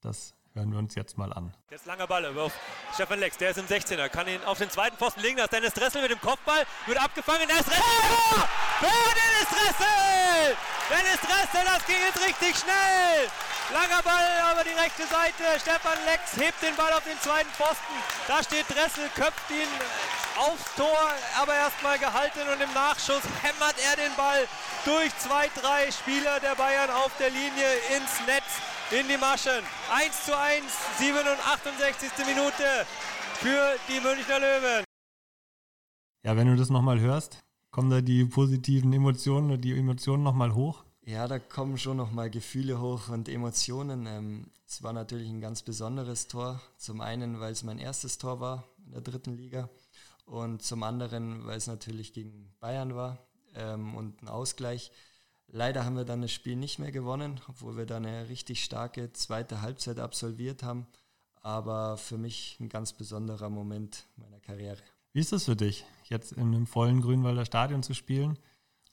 das 0.00 0.34
hören 0.54 0.72
wir 0.72 0.78
uns 0.78 0.94
jetzt 0.94 1.18
mal 1.18 1.32
an. 1.32 1.54
Jetzt 1.70 1.86
langer 1.86 2.06
Ball 2.06 2.24
auf 2.38 2.58
Stefan 2.94 3.18
Lex, 3.18 3.36
der 3.36 3.50
ist 3.50 3.58
im 3.58 3.66
16er, 3.66 4.08
kann 4.08 4.26
ihn 4.26 4.42
auf 4.44 4.58
den 4.58 4.70
zweiten 4.70 4.96
Pfosten 4.96 5.20
legen. 5.20 5.36
Da 5.36 5.44
ist 5.44 5.52
Dennis 5.52 5.74
Dressel 5.74 6.02
mit 6.02 6.10
dem 6.10 6.20
Kopfball, 6.20 6.64
wird 6.86 6.98
abgefangen. 6.98 7.46
Da 7.48 7.58
ist 7.58 7.68
Dressel! 7.68 7.82
Ja! 7.82 8.48
Für 8.78 9.14
Dennis 9.14 9.48
Dressel! 9.50 10.56
Dennis 10.88 11.20
Dressel, 11.20 11.64
das 11.64 11.86
ging 11.86 11.96
jetzt 12.06 12.26
richtig 12.26 12.56
schnell! 12.56 13.28
Langer 13.72 14.02
Ball 14.02 14.28
aber 14.50 14.62
die 14.62 14.78
rechte 14.78 15.02
Seite. 15.10 15.42
Stefan 15.58 15.98
Lex 16.06 16.38
hebt 16.38 16.62
den 16.62 16.76
Ball 16.76 16.92
auf 16.92 17.02
den 17.02 17.18
zweiten 17.18 17.50
Pfosten. 17.50 17.94
Da 18.28 18.42
steht 18.42 18.68
Dressel, 18.70 19.10
köpft 19.14 19.50
ihn 19.50 19.66
aufs 20.38 20.74
Tor, 20.76 21.10
aber 21.40 21.54
erstmal 21.54 21.98
gehalten 21.98 22.46
und 22.46 22.60
im 22.62 22.72
Nachschuss 22.72 23.22
hämmert 23.42 23.74
er 23.82 23.96
den 23.96 24.14
Ball 24.16 24.46
durch 24.84 25.10
zwei, 25.18 25.50
drei 25.60 25.90
Spieler 25.90 26.38
der 26.40 26.54
Bayern 26.54 26.90
auf 26.90 27.10
der 27.18 27.30
Linie 27.30 27.66
ins 27.96 28.14
Netz 28.26 28.46
in 28.92 29.08
die 29.08 29.18
Maschen. 29.18 29.64
1 29.90 30.24
zu 30.24 30.36
1, 30.38 30.62
67. 30.98 32.10
Minute 32.26 32.86
für 33.42 33.76
die 33.88 34.00
Münchner 34.00 34.38
Löwen. 34.38 34.84
Ja, 36.22 36.36
wenn 36.36 36.46
du 36.46 36.56
das 36.56 36.70
nochmal 36.70 37.00
hörst, 37.00 37.42
kommen 37.72 37.90
da 37.90 38.00
die 38.00 38.24
positiven 38.26 38.92
Emotionen 38.92 39.50
und 39.50 39.60
die 39.60 39.76
Emotionen 39.76 40.22
nochmal 40.22 40.54
hoch? 40.54 40.85
Ja, 41.06 41.28
da 41.28 41.38
kommen 41.38 41.78
schon 41.78 41.98
nochmal 41.98 42.30
Gefühle 42.30 42.80
hoch 42.80 43.10
und 43.10 43.28
Emotionen. 43.28 44.06
Ähm, 44.06 44.50
es 44.66 44.82
war 44.82 44.92
natürlich 44.92 45.28
ein 45.28 45.40
ganz 45.40 45.62
besonderes 45.62 46.26
Tor. 46.26 46.60
Zum 46.78 47.00
einen, 47.00 47.38
weil 47.38 47.52
es 47.52 47.62
mein 47.62 47.78
erstes 47.78 48.18
Tor 48.18 48.40
war 48.40 48.64
in 48.84 48.90
der 48.90 49.02
dritten 49.02 49.36
Liga 49.36 49.70
und 50.24 50.62
zum 50.62 50.82
anderen, 50.82 51.46
weil 51.46 51.58
es 51.58 51.68
natürlich 51.68 52.12
gegen 52.12 52.52
Bayern 52.58 52.96
war 52.96 53.18
ähm, 53.54 53.94
und 53.94 54.20
ein 54.20 54.26
Ausgleich. 54.26 54.90
Leider 55.46 55.84
haben 55.84 55.96
wir 55.96 56.04
dann 56.04 56.22
das 56.22 56.32
Spiel 56.32 56.56
nicht 56.56 56.80
mehr 56.80 56.90
gewonnen, 56.90 57.40
obwohl 57.46 57.76
wir 57.76 57.86
dann 57.86 58.04
eine 58.04 58.28
richtig 58.28 58.64
starke 58.64 59.12
zweite 59.12 59.62
Halbzeit 59.62 60.00
absolviert 60.00 60.64
haben. 60.64 60.88
Aber 61.40 61.98
für 61.98 62.18
mich 62.18 62.58
ein 62.58 62.68
ganz 62.68 62.92
besonderer 62.92 63.48
Moment 63.48 64.08
meiner 64.16 64.40
Karriere. 64.40 64.82
Wie 65.12 65.20
ist 65.20 65.30
das 65.30 65.44
für 65.44 65.54
dich, 65.54 65.84
jetzt 66.08 66.32
in 66.32 66.48
einem 66.48 66.66
vollen 66.66 67.00
Grünwalder 67.00 67.44
Stadion 67.44 67.84
zu 67.84 67.94
spielen 67.94 68.40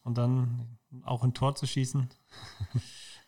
und 0.03 0.19
dann 0.19 0.77
auch 1.03 1.23
ein 1.23 1.33
Tor 1.33 1.55
zu 1.55 1.67
schießen? 1.67 2.09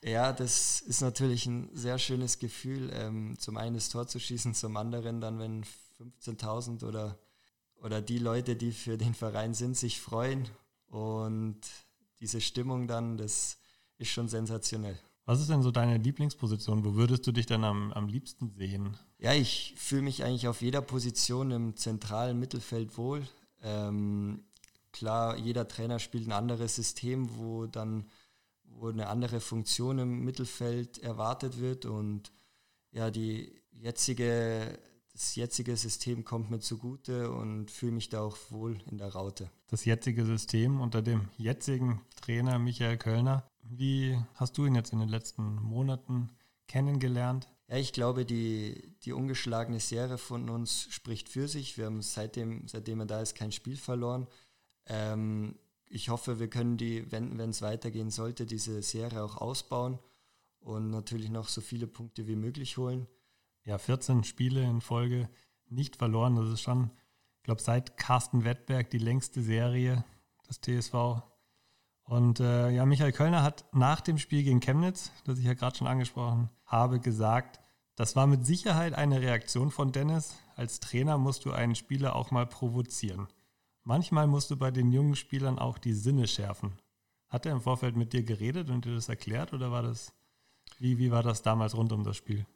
Ja, 0.03 0.33
das 0.33 0.81
ist 0.81 1.01
natürlich 1.01 1.47
ein 1.47 1.67
sehr 1.73 1.97
schönes 1.97 2.37
Gefühl, 2.37 2.91
ähm, 2.93 3.39
zum 3.39 3.57
einen 3.57 3.73
das 3.73 3.89
Tor 3.89 4.05
zu 4.05 4.19
schießen, 4.19 4.53
zum 4.53 4.77
anderen 4.77 5.19
dann, 5.19 5.39
wenn 5.39 5.63
15.000 5.63 6.87
oder, 6.87 7.17
oder 7.81 8.03
die 8.03 8.19
Leute, 8.19 8.55
die 8.55 8.71
für 8.71 8.99
den 8.99 9.15
Verein 9.15 9.55
sind, 9.55 9.75
sich 9.75 9.99
freuen 9.99 10.47
und 10.89 11.59
diese 12.19 12.39
Stimmung 12.39 12.87
dann, 12.87 13.17
das 13.17 13.57
ist 13.97 14.09
schon 14.09 14.27
sensationell. 14.27 14.99
Was 15.25 15.41
ist 15.41 15.49
denn 15.49 15.63
so 15.63 15.71
deine 15.71 15.97
Lieblingsposition? 15.97 16.85
Wo 16.85 16.93
würdest 16.93 17.25
du 17.25 17.31
dich 17.31 17.47
dann 17.47 17.63
am, 17.63 17.91
am 17.93 18.07
liebsten 18.07 18.51
sehen? 18.51 18.95
Ja, 19.17 19.33
ich 19.33 19.73
fühle 19.75 20.03
mich 20.03 20.23
eigentlich 20.23 20.47
auf 20.47 20.61
jeder 20.61 20.81
Position 20.81 21.49
im 21.49 21.77
zentralen 21.77 22.39
Mittelfeld 22.39 22.95
wohl. 22.99 23.27
Ähm, 23.63 24.43
klar, 24.95 25.37
jeder 25.37 25.67
Trainer 25.67 25.99
spielt 25.99 26.27
ein 26.27 26.31
anderes 26.31 26.75
System, 26.75 27.37
wo 27.37 27.67
dann 27.67 28.09
wo 28.77 28.87
eine 28.87 29.07
andere 29.07 29.39
Funktion 29.39 29.99
im 29.99 30.23
Mittelfeld 30.23 30.97
erwartet 30.97 31.59
wird 31.59 31.85
und 31.85 32.31
ja, 32.91 33.11
die 33.11 33.51
jetzige, 33.71 34.79
das 35.11 35.35
jetzige 35.35 35.75
System 35.75 36.23
kommt 36.23 36.49
mir 36.49 36.59
zugute 36.59 37.31
und 37.31 37.71
fühle 37.71 37.93
mich 37.93 38.09
da 38.09 38.21
auch 38.21 38.37
wohl 38.49 38.81
in 38.89 38.97
der 38.97 39.13
Raute. 39.13 39.49
Das 39.67 39.85
jetzige 39.85 40.25
System 40.25 40.81
unter 40.81 41.01
dem 41.01 41.29
jetzigen 41.37 42.01
Trainer 42.21 42.57
Michael 42.59 42.97
Kölner. 42.97 43.49
Wie 43.61 44.17
hast 44.35 44.57
du 44.57 44.65
ihn 44.65 44.75
jetzt 44.75 44.93
in 44.93 44.99
den 44.99 45.09
letzten 45.09 45.55
Monaten 45.55 46.29
kennengelernt? 46.67 47.49
Ja, 47.67 47.77
ich 47.77 47.93
glaube, 47.93 48.25
die, 48.25 48.95
die 49.03 49.13
ungeschlagene 49.13 49.79
Serie 49.79 50.17
von 50.17 50.49
uns 50.49 50.87
spricht 50.91 51.29
für 51.29 51.47
sich. 51.47 51.77
Wir 51.77 51.85
haben 51.85 52.01
seitdem, 52.01 52.67
seitdem 52.67 52.99
er 52.99 53.05
da 53.07 53.21
ist, 53.21 53.35
kein 53.35 53.51
Spiel 53.51 53.75
verloren. 53.75 54.27
Ähm, 54.87 55.55
ich 55.87 56.09
hoffe, 56.09 56.39
wir 56.39 56.49
können 56.49 56.77
die, 56.77 57.11
wenn 57.11 57.39
es 57.39 57.61
weitergehen 57.61 58.09
sollte, 58.09 58.45
diese 58.45 58.81
Serie 58.81 59.23
auch 59.23 59.37
ausbauen 59.37 59.99
und 60.59 60.89
natürlich 60.89 61.29
noch 61.29 61.47
so 61.47 61.61
viele 61.61 61.87
Punkte 61.87 62.27
wie 62.27 62.35
möglich 62.35 62.77
holen. 62.77 63.07
Ja, 63.63 63.77
14 63.77 64.23
Spiele 64.23 64.63
in 64.63 64.81
Folge 64.81 65.29
nicht 65.67 65.95
verloren. 65.95 66.35
Das 66.35 66.49
ist 66.49 66.61
schon, 66.61 66.91
ich 67.37 67.43
glaube, 67.43 67.61
seit 67.61 67.97
Carsten 67.97 68.43
Wettberg 68.43 68.89
die 68.89 68.97
längste 68.97 69.41
Serie 69.41 70.03
des 70.47 70.61
TSV. 70.61 71.23
Und 72.03 72.39
äh, 72.39 72.69
ja, 72.69 72.85
Michael 72.85 73.11
Kölner 73.11 73.41
hat 73.41 73.65
nach 73.73 74.01
dem 74.01 74.19
Spiel 74.19 74.43
gegen 74.43 74.59
Chemnitz, 74.59 75.11
das 75.23 75.39
ich 75.39 75.45
ja 75.45 75.55
gerade 75.55 75.75
schon 75.75 75.87
angesprochen 75.87 76.49
habe, 76.65 76.99
gesagt, 76.99 77.59
das 77.95 78.15
war 78.15 78.27
mit 78.27 78.45
Sicherheit 78.45 78.93
eine 78.93 79.21
Reaktion 79.21 79.71
von 79.71 79.91
Dennis. 79.91 80.35
Als 80.55 80.79
Trainer 80.79 81.17
musst 81.17 81.45
du 81.45 81.51
einen 81.51 81.75
Spieler 81.75 82.15
auch 82.15 82.29
mal 82.29 82.45
provozieren. 82.45 83.27
Manchmal 83.87 84.25
musst 84.25 84.49
du 84.49 84.57
bei 84.57 84.71
den 84.71 84.91
jungen 84.91 85.15
Spielern 85.15 85.59
auch 85.59 85.77
die 85.77 85.93
Sinne 85.93 86.27
schärfen. 86.27 86.73
Hat 87.29 87.45
er 87.45 87.51
im 87.51 87.61
Vorfeld 87.61 87.95
mit 87.95 88.13
dir 88.13 88.23
geredet 88.23 88.71
und 88.71 88.85
dir 88.85 88.95
das 88.95 89.09
erklärt 89.09 89.53
oder 89.53 89.71
war 89.71 89.83
das, 89.83 90.11
wie, 90.79 90.97
wie 90.97 91.11
war 91.11 91.21
das 91.21 91.43
damals 91.43 91.77
rund 91.77 91.93
um 91.93 92.03
das 92.03 92.17
Spiel? 92.17 92.47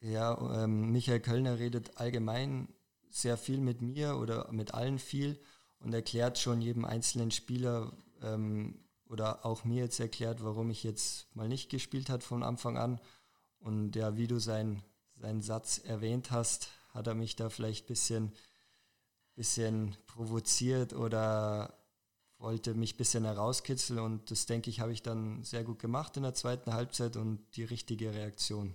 Ja, 0.00 0.64
ähm, 0.64 0.90
Michael 0.90 1.20
Kölner 1.20 1.60
redet 1.60 1.96
allgemein 1.98 2.68
sehr 3.08 3.36
viel 3.36 3.60
mit 3.60 3.82
mir 3.82 4.16
oder 4.16 4.50
mit 4.50 4.74
allen 4.74 4.98
viel 4.98 5.40
und 5.78 5.94
erklärt 5.94 6.38
schon 6.38 6.60
jedem 6.60 6.84
einzelnen 6.84 7.30
Spieler 7.30 7.92
ähm, 8.20 8.80
oder 9.06 9.46
auch 9.46 9.64
mir 9.64 9.84
jetzt 9.84 10.00
erklärt, 10.00 10.42
warum 10.42 10.70
ich 10.70 10.82
jetzt 10.82 11.34
mal 11.36 11.46
nicht 11.46 11.70
gespielt 11.70 12.10
hat 12.10 12.24
von 12.24 12.42
Anfang 12.42 12.76
an. 12.76 13.00
Und 13.60 13.94
ja, 13.94 14.16
wie 14.16 14.26
du 14.26 14.40
seinen 14.40 14.82
sein 15.14 15.40
Satz 15.40 15.78
erwähnt 15.78 16.32
hast, 16.32 16.70
hat 16.90 17.06
er 17.06 17.14
mich 17.14 17.36
da 17.36 17.48
vielleicht 17.48 17.84
ein 17.84 17.88
bisschen 17.88 18.32
bisschen 19.38 19.96
provoziert 20.06 20.92
oder 20.92 21.72
wollte 22.38 22.74
mich 22.74 22.94
ein 22.94 22.96
bisschen 22.96 23.24
herauskitzeln 23.24 24.00
und 24.00 24.30
das 24.30 24.46
denke 24.46 24.68
ich, 24.68 24.80
habe 24.80 24.92
ich 24.92 25.02
dann 25.02 25.42
sehr 25.44 25.64
gut 25.64 25.78
gemacht 25.78 26.16
in 26.16 26.24
der 26.24 26.34
zweiten 26.34 26.72
Halbzeit 26.72 27.16
und 27.16 27.40
die 27.54 27.64
richtige 27.64 28.12
Reaktion 28.12 28.74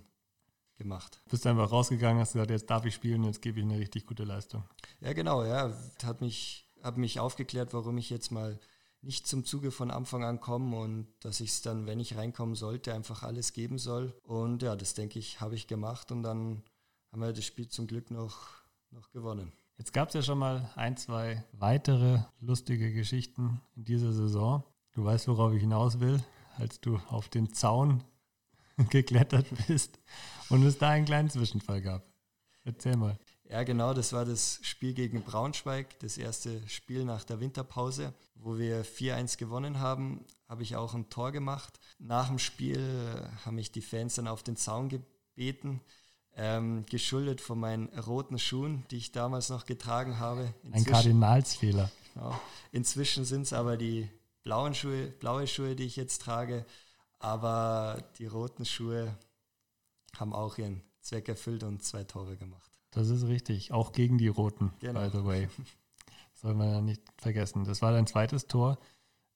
gemacht. 0.76 1.20
Bist 1.30 1.46
einfach 1.46 1.70
rausgegangen, 1.70 2.20
hast 2.20 2.32
gesagt, 2.32 2.50
jetzt 2.50 2.68
darf 2.68 2.84
ich 2.84 2.94
spielen, 2.94 3.24
jetzt 3.24 3.42
gebe 3.42 3.60
ich 3.60 3.64
eine 3.64 3.78
richtig 3.78 4.06
gute 4.06 4.24
Leistung. 4.24 4.64
Ja, 5.00 5.12
genau, 5.12 5.44
ja, 5.44 5.72
hat 6.02 6.20
mich, 6.20 6.66
habe 6.82 6.98
mich 6.98 7.20
aufgeklärt, 7.20 7.74
warum 7.74 7.98
ich 7.98 8.10
jetzt 8.10 8.32
mal 8.32 8.58
nicht 9.02 9.26
zum 9.26 9.44
Zuge 9.44 9.70
von 9.70 9.90
Anfang 9.90 10.24
an 10.24 10.40
komme 10.40 10.76
und 10.76 11.08
dass 11.20 11.40
ich 11.40 11.50
es 11.50 11.62
dann, 11.62 11.86
wenn 11.86 12.00
ich 12.00 12.16
reinkommen 12.16 12.54
sollte, 12.54 12.94
einfach 12.94 13.22
alles 13.22 13.52
geben 13.52 13.78
soll. 13.78 14.14
Und 14.22 14.62
ja, 14.62 14.76
das 14.76 14.94
denke 14.94 15.18
ich, 15.18 15.40
habe 15.42 15.54
ich 15.54 15.66
gemacht 15.66 16.10
und 16.10 16.22
dann 16.22 16.62
haben 17.12 17.20
wir 17.20 17.32
das 17.34 17.44
Spiel 17.44 17.68
zum 17.68 17.86
Glück 17.86 18.10
noch, 18.10 18.48
noch 18.90 19.10
gewonnen. 19.10 19.52
Jetzt 19.76 19.92
gab 19.92 20.08
es 20.08 20.14
ja 20.14 20.22
schon 20.22 20.38
mal 20.38 20.70
ein, 20.76 20.96
zwei 20.96 21.44
weitere 21.52 22.20
lustige 22.40 22.92
Geschichten 22.92 23.60
in 23.74 23.84
dieser 23.84 24.12
Saison. 24.12 24.62
Du 24.92 25.04
weißt, 25.04 25.26
worauf 25.26 25.52
ich 25.52 25.60
hinaus 25.62 25.98
will, 25.98 26.22
als 26.56 26.80
du 26.80 27.00
auf 27.08 27.28
den 27.28 27.52
Zaun 27.52 28.04
geklettert 28.90 29.46
bist 29.66 29.98
und 30.48 30.64
es 30.64 30.78
da 30.78 30.90
einen 30.90 31.06
kleinen 31.06 31.28
Zwischenfall 31.28 31.82
gab. 31.82 32.04
Erzähl 32.62 32.96
mal. 32.96 33.18
Ja, 33.50 33.64
genau, 33.64 33.92
das 33.92 34.12
war 34.12 34.24
das 34.24 34.60
Spiel 34.62 34.94
gegen 34.94 35.22
Braunschweig, 35.22 35.98
das 35.98 36.18
erste 36.18 36.66
Spiel 36.68 37.04
nach 37.04 37.24
der 37.24 37.40
Winterpause, 37.40 38.14
wo 38.36 38.56
wir 38.56 38.84
4-1 38.84 39.38
gewonnen 39.38 39.80
haben, 39.80 40.24
habe 40.48 40.62
ich 40.62 40.76
auch 40.76 40.94
ein 40.94 41.10
Tor 41.10 41.32
gemacht. 41.32 41.78
Nach 41.98 42.28
dem 42.28 42.38
Spiel 42.38 43.28
haben 43.44 43.56
mich 43.56 43.72
die 43.72 43.82
Fans 43.82 44.14
dann 44.14 44.28
auf 44.28 44.44
den 44.44 44.56
Zaun 44.56 44.88
gebeten, 44.88 45.80
ähm, 46.36 46.84
geschuldet 46.86 47.40
von 47.40 47.58
meinen 47.58 47.88
roten 47.98 48.38
Schuhen, 48.38 48.84
die 48.90 48.96
ich 48.96 49.12
damals 49.12 49.48
noch 49.48 49.66
getragen 49.66 50.18
habe. 50.18 50.52
Inzwischen, 50.64 50.86
Ein 50.86 50.92
Kardinalsfehler. 50.92 51.90
Genau. 52.14 52.40
Inzwischen 52.72 53.24
sind 53.24 53.42
es 53.42 53.52
aber 53.52 53.76
die 53.76 54.08
blauen 54.42 54.74
Schuhe, 54.74 55.08
blaue 55.08 55.46
Schuhe, 55.46 55.76
die 55.76 55.84
ich 55.84 55.96
jetzt 55.96 56.22
trage. 56.22 56.64
Aber 57.18 58.02
die 58.18 58.26
roten 58.26 58.64
Schuhe 58.64 59.16
haben 60.16 60.32
auch 60.32 60.58
ihren 60.58 60.82
Zweck 61.00 61.28
erfüllt 61.28 61.62
und 61.62 61.82
zwei 61.82 62.04
Tore 62.04 62.36
gemacht. 62.36 62.70
Das 62.90 63.08
ist 63.08 63.26
richtig, 63.26 63.72
auch 63.72 63.92
gegen 63.92 64.18
die 64.18 64.28
Roten, 64.28 64.72
genau. 64.78 65.00
by 65.00 65.10
the 65.10 65.24
way. 65.24 65.48
Soll 66.34 66.54
man 66.54 66.70
ja 66.70 66.80
nicht 66.80 67.02
vergessen. 67.16 67.64
Das 67.64 67.82
war 67.82 67.92
dein 67.92 68.06
zweites 68.06 68.46
Tor 68.46 68.78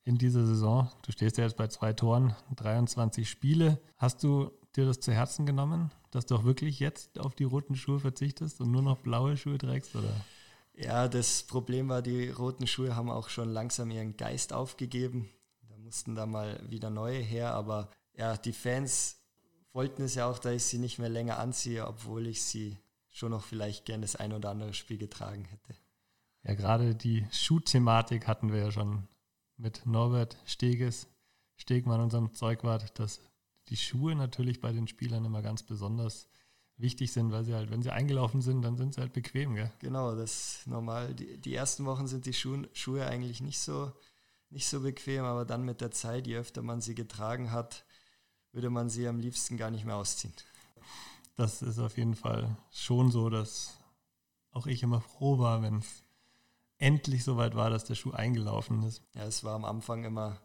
in 0.05 0.19
dieser 0.19 0.47
Saison. 0.47 0.91
Du 1.03 1.13
stehst 1.13 1.39
ja 1.39 1.45
jetzt 1.45 1.57
bei 1.57 1.67
zwei 1.69 1.93
Toren, 1.93 2.35
23 2.57 3.29
Spiele. 3.29 3.81
Hast 3.97 4.23
du 4.23 4.51
dir 4.79 4.87
das 4.87 5.01
zu 5.01 5.13
Herzen 5.13 5.45
genommen, 5.45 5.91
dass 6.11 6.27
du 6.27 6.37
auch 6.37 6.45
wirklich 6.45 6.81
jetzt 6.81 7.19
auf 7.19 7.35
die 7.35 7.45
roten 7.45 7.77
Schuhe 7.77 8.01
verzichtest 8.01 8.61
und 8.61 8.71
nur 8.71 8.83
noch 8.83 8.99
blaue 8.99 9.37
Schuhe 9.37 9.59
trägst, 9.59 9.95
oder? 9.97 10.15
Ja, 10.75 11.09
das 11.09 11.43
Problem 11.43 11.89
war, 11.89 12.03
die 12.03 12.29
roten 12.29 12.67
Schuhe 12.67 12.95
haben 12.95 13.11
auch 13.11 13.29
schon 13.29 13.49
langsam 13.49 13.91
ihren 13.91 14.17
Geist 14.17 14.53
aufgegeben. 14.53 15.29
Da 15.69 15.77
mussten 15.77 16.15
da 16.15 16.25
mal 16.25 16.63
wieder 16.71 16.89
neue 16.89 17.19
her, 17.19 17.53
aber 17.55 17.91
ja, 18.17 18.37
die 18.37 18.53
Fans 18.53 19.17
wollten 19.73 20.03
es 20.03 20.15
ja 20.15 20.31
auch, 20.31 20.39
dass 20.39 20.55
ich 20.55 20.65
sie 20.65 20.79
nicht 20.79 20.99
mehr 20.99 21.09
länger 21.09 21.39
anziehe, 21.39 21.87
obwohl 21.87 22.27
ich 22.29 22.43
sie 22.45 22.79
schon 23.11 23.33
noch 23.33 23.43
vielleicht 23.43 23.85
gern 23.85 24.03
das 24.03 24.15
ein 24.15 24.33
oder 24.33 24.51
andere 24.51 24.73
Spiel 24.73 24.99
getragen 24.99 25.45
hätte. 25.45 25.75
Ja, 26.45 26.55
gerade 26.55 26.95
die 26.95 27.27
Schuhthematik 27.33 28.29
hatten 28.29 28.53
wir 28.53 28.61
ja 28.61 28.71
schon 28.71 29.09
mit 29.57 29.85
Norbert 29.85 30.37
Steges, 30.47 31.09
Stegmann, 31.57 32.01
unserem 32.01 32.33
Zeugwart, 32.33 32.99
dass 33.01 33.21
die 33.69 33.77
Schuhe 33.77 34.15
natürlich 34.15 34.61
bei 34.61 34.73
den 34.73 34.89
Spielern 34.89 35.25
immer 35.25 35.43
ganz 35.43 35.63
besonders 35.63 36.29
wichtig 36.77 37.13
sind, 37.13 37.33
weil 37.33 37.45
sie 37.45 37.55
halt, 37.55 37.71
wenn 37.71 37.83
sie 37.83 37.93
eingelaufen 37.93 38.41
sind, 38.41 38.63
dann 38.63 38.77
sind 38.77 38.95
sie 38.95 39.01
halt 39.01 39.13
bequem, 39.13 39.55
gell? 39.55 39.73
Genau, 39.81 40.15
das 40.15 40.59
ist 40.59 40.67
normal. 40.67 41.15
Die, 41.15 41.39
die 41.39 41.55
ersten 41.55 41.85
Wochen 41.87 42.07
sind 42.07 42.27
die 42.27 42.33
Schuhe, 42.33 42.69
Schuhe 42.73 43.07
eigentlich 43.07 43.41
nicht 43.41 43.59
so, 43.59 43.93
nicht 44.51 44.69
so 44.69 44.81
bequem, 44.81 45.25
aber 45.25 45.45
dann 45.45 45.65
mit 45.65 45.81
der 45.81 45.91
Zeit, 45.91 46.27
je 46.27 46.37
öfter 46.37 46.63
man 46.63 46.81
sie 46.81 46.95
getragen 46.95 47.51
hat, 47.51 47.85
würde 48.53 48.71
man 48.71 48.89
sie 48.89 49.07
am 49.09 49.19
liebsten 49.19 49.57
gar 49.57 49.71
nicht 49.71 49.85
mehr 49.85 49.97
ausziehen. 49.97 50.33
Das 51.37 51.63
ist 51.63 51.79
auf 51.79 51.97
jeden 51.97 52.15
Fall 52.15 52.57
schon 52.71 53.11
so, 53.11 53.29
dass 53.29 53.79
auch 54.53 54.67
ich 54.67 54.83
immer 54.83 55.01
froh 55.01 55.39
war, 55.39 55.63
wenn 55.63 55.79
es 55.79 56.05
endlich 56.79 57.25
soweit 57.25 57.55
war, 57.55 57.71
dass 57.71 57.85
der 57.85 57.95
Schuh 57.97 58.13
eingelaufen 58.13 58.83
ist. 58.85 59.03
Ja, 59.15 59.25
es 59.25 59.45
war 59.45 59.55
am 59.55 59.65
Anfang 59.65 60.05
immer 60.05 60.41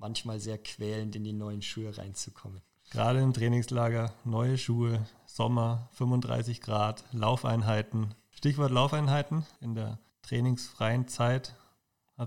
manchmal 0.00 0.40
sehr 0.40 0.58
quälend, 0.58 1.14
in 1.14 1.24
die 1.24 1.32
neuen 1.32 1.62
Schuhe 1.62 1.96
reinzukommen. 1.96 2.62
Gerade 2.90 3.20
im 3.20 3.32
Trainingslager, 3.32 4.12
neue 4.24 4.58
Schuhe, 4.58 5.06
Sommer, 5.26 5.88
35 5.92 6.60
Grad, 6.60 7.04
Laufeinheiten. 7.12 8.14
Stichwort 8.30 8.72
Laufeinheiten 8.72 9.46
in 9.60 9.74
der 9.74 10.00
trainingsfreien 10.22 11.06
Zeit. 11.06 11.54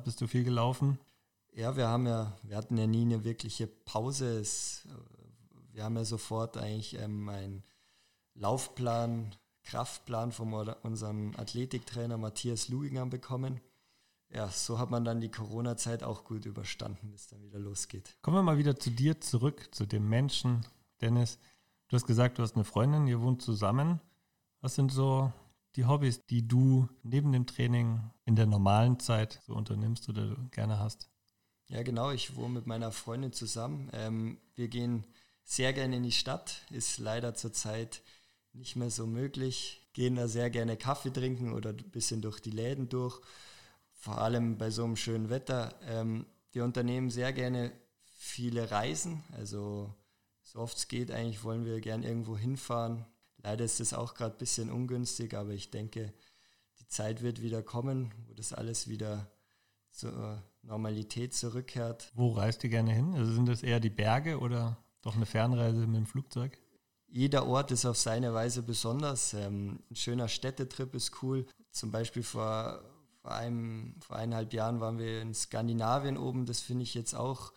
Bist 0.06 0.22
du 0.22 0.27
viel 0.27 0.44
gelaufen? 0.44 1.00
Ja, 1.51 1.75
wir 1.75 1.88
haben 1.88 2.08
ja, 2.08 2.34
wir 2.44 2.56
hatten 2.56 2.77
ja 2.77 2.88
nie 2.88 3.01
eine 3.01 3.24
wirkliche 3.24 3.68
Pause. 3.68 4.39
Es, 4.39 4.88
wir 5.72 5.84
haben 5.84 5.98
ja 5.98 6.06
sofort 6.06 6.58
eigentlich 6.58 6.98
ähm, 7.00 7.30
einen 7.30 7.63
Laufplan, 8.34 9.36
Kraftplan 9.63 10.32
von 10.32 10.53
unserem 10.84 11.34
Athletiktrainer 11.38 12.18
Matthias 12.18 12.70
Lugingham 12.70 13.10
bekommen 13.10 13.60
ja, 14.34 14.50
so 14.50 14.80
hat 14.80 14.90
man 14.90 15.06
dann 15.06 15.22
die 15.22 15.30
Corona-Zeit 15.30 16.04
auch 16.04 16.24
gut 16.24 16.46
überstanden, 16.46 17.12
bis 17.12 17.28
dann 17.28 17.44
wieder 17.44 17.60
losgeht. 17.60 18.16
Kommen 18.22 18.38
wir 18.38 18.44
mal 18.44 18.58
wieder 18.58 18.78
zu 18.78 18.90
dir 18.90 19.22
zurück, 19.22 19.70
zu 19.72 19.86
dem 19.86 20.10
Menschen. 20.10 20.66
Dennis, 21.02 21.38
du 21.88 21.96
hast 21.96 22.08
gesagt, 22.08 22.40
du 22.40 22.44
hast 22.44 22.56
eine 22.56 22.63
Freundin, 22.63 23.06
ihr 23.08 23.22
wohnt 23.22 23.42
zusammen. 23.42 24.00
Was 24.62 24.75
sind 24.75 24.92
so 24.92 25.32
die 25.75 25.86
Hobbys, 25.86 26.25
die 26.25 26.48
du 26.48 26.90
neben 27.04 27.32
dem 27.32 27.46
Training 27.46 28.00
in 28.25 28.36
der 28.36 28.48
normalen 28.48 29.00
Zeit 29.00 29.40
so 29.46 29.54
unternimmst 29.54 30.10
oder 30.10 30.30
du 30.30 30.50
gerne 30.50 30.80
hast? 30.80 31.10
Ja, 31.68 31.84
genau. 31.84 32.12
Ich 32.12 32.36
wohne 32.36 32.56
mit 32.56 32.66
meiner 32.66 32.92
Freundin 32.92 33.34
zusammen. 33.34 33.90
Ähm, 33.94 34.40
wir 34.56 34.68
gehen 34.68 35.04
sehr 35.44 35.74
gerne 35.74 35.98
in 35.98 36.04
die 36.04 36.12
Stadt. 36.12 36.66
Ist 36.72 36.98
leider 36.98 37.36
zurzeit 37.36 38.02
nicht 38.54 38.75
mehr 38.75 38.90
so 38.90 39.06
möglich. 39.06 39.88
Gehen 39.94 40.16
da 40.16 40.28
sehr 40.28 40.50
gerne 40.50 40.78
Kaffee 40.78 41.12
trinken 41.12 41.54
oder 41.54 41.70
ein 41.70 41.92
bisschen 41.92 42.22
durch 42.22 42.40
die 42.40 42.52
Läden 42.52 42.90
durch 42.90 43.22
vor 44.04 44.18
allem 44.18 44.58
bei 44.58 44.70
so 44.70 44.84
einem 44.84 44.98
schönen 44.98 45.30
Wetter. 45.30 45.76
Ähm, 45.88 46.26
wir 46.52 46.66
unternehmen 46.66 47.10
sehr 47.10 47.32
gerne 47.32 47.72
viele 48.04 48.70
Reisen, 48.70 49.24
also 49.32 49.96
so 50.42 50.60
oft 50.60 50.76
es 50.76 50.90
geht, 50.90 51.10
eigentlich 51.10 51.46
wollen 51.46 51.64
wir 51.64 51.80
gern 51.80 52.04
irgendwo 52.04 52.38
hinfahren. 52.38 53.06
Leider 53.38 53.64
ist 53.64 53.80
das 53.80 53.94
auch 53.94 54.14
gerade 54.14 54.36
ein 54.36 54.40
bisschen 54.40 54.70
ungünstig, 54.70 55.36
aber 55.36 55.52
ich 55.52 55.72
denke, 55.72 56.14
die 56.82 56.88
Zeit 56.88 57.22
wird 57.22 57.42
wieder 57.42 57.64
kommen, 57.64 58.14
wo 58.28 58.34
das 58.34 58.52
alles 58.52 58.90
wieder 58.90 59.32
zur 59.90 60.44
Normalität 60.64 61.34
zurückkehrt. 61.34 62.12
Wo 62.14 62.34
reist 62.34 62.62
ihr 62.66 62.70
gerne 62.70 62.92
hin? 62.92 63.14
Also 63.14 63.32
sind 63.32 63.48
das 63.48 63.64
eher 63.64 63.80
die 63.80 63.90
Berge 63.90 64.38
oder 64.38 64.84
doch 65.02 65.16
eine 65.16 65.26
Fernreise 65.26 65.88
mit 65.88 65.96
dem 65.96 66.08
Flugzeug? 66.08 66.58
Jeder 67.08 67.48
Ort 67.48 67.72
ist 67.72 67.86
auf 67.86 67.98
seine 67.98 68.34
Weise 68.34 68.64
besonders. 68.64 69.34
Ähm, 69.34 69.80
ein 69.90 69.96
schöner 69.96 70.28
Städtetrip 70.28 70.94
ist 70.94 71.24
cool. 71.24 71.46
Zum 71.72 71.90
Beispiel 71.90 72.24
vor, 72.24 72.84
vor, 73.24 73.32
einem, 73.32 73.96
vor 74.01 74.18
eineinhalb 74.18 74.53
Jahren 74.53 74.82
waren 74.82 75.00
wir 75.00 75.22
in 75.22 75.34
Skandinavien 75.34 76.18
oben. 76.18 76.46
Das 76.46 76.60
finde 76.60 76.84
ich 76.84 76.94
jetzt 76.94 77.15
auch 77.15 77.53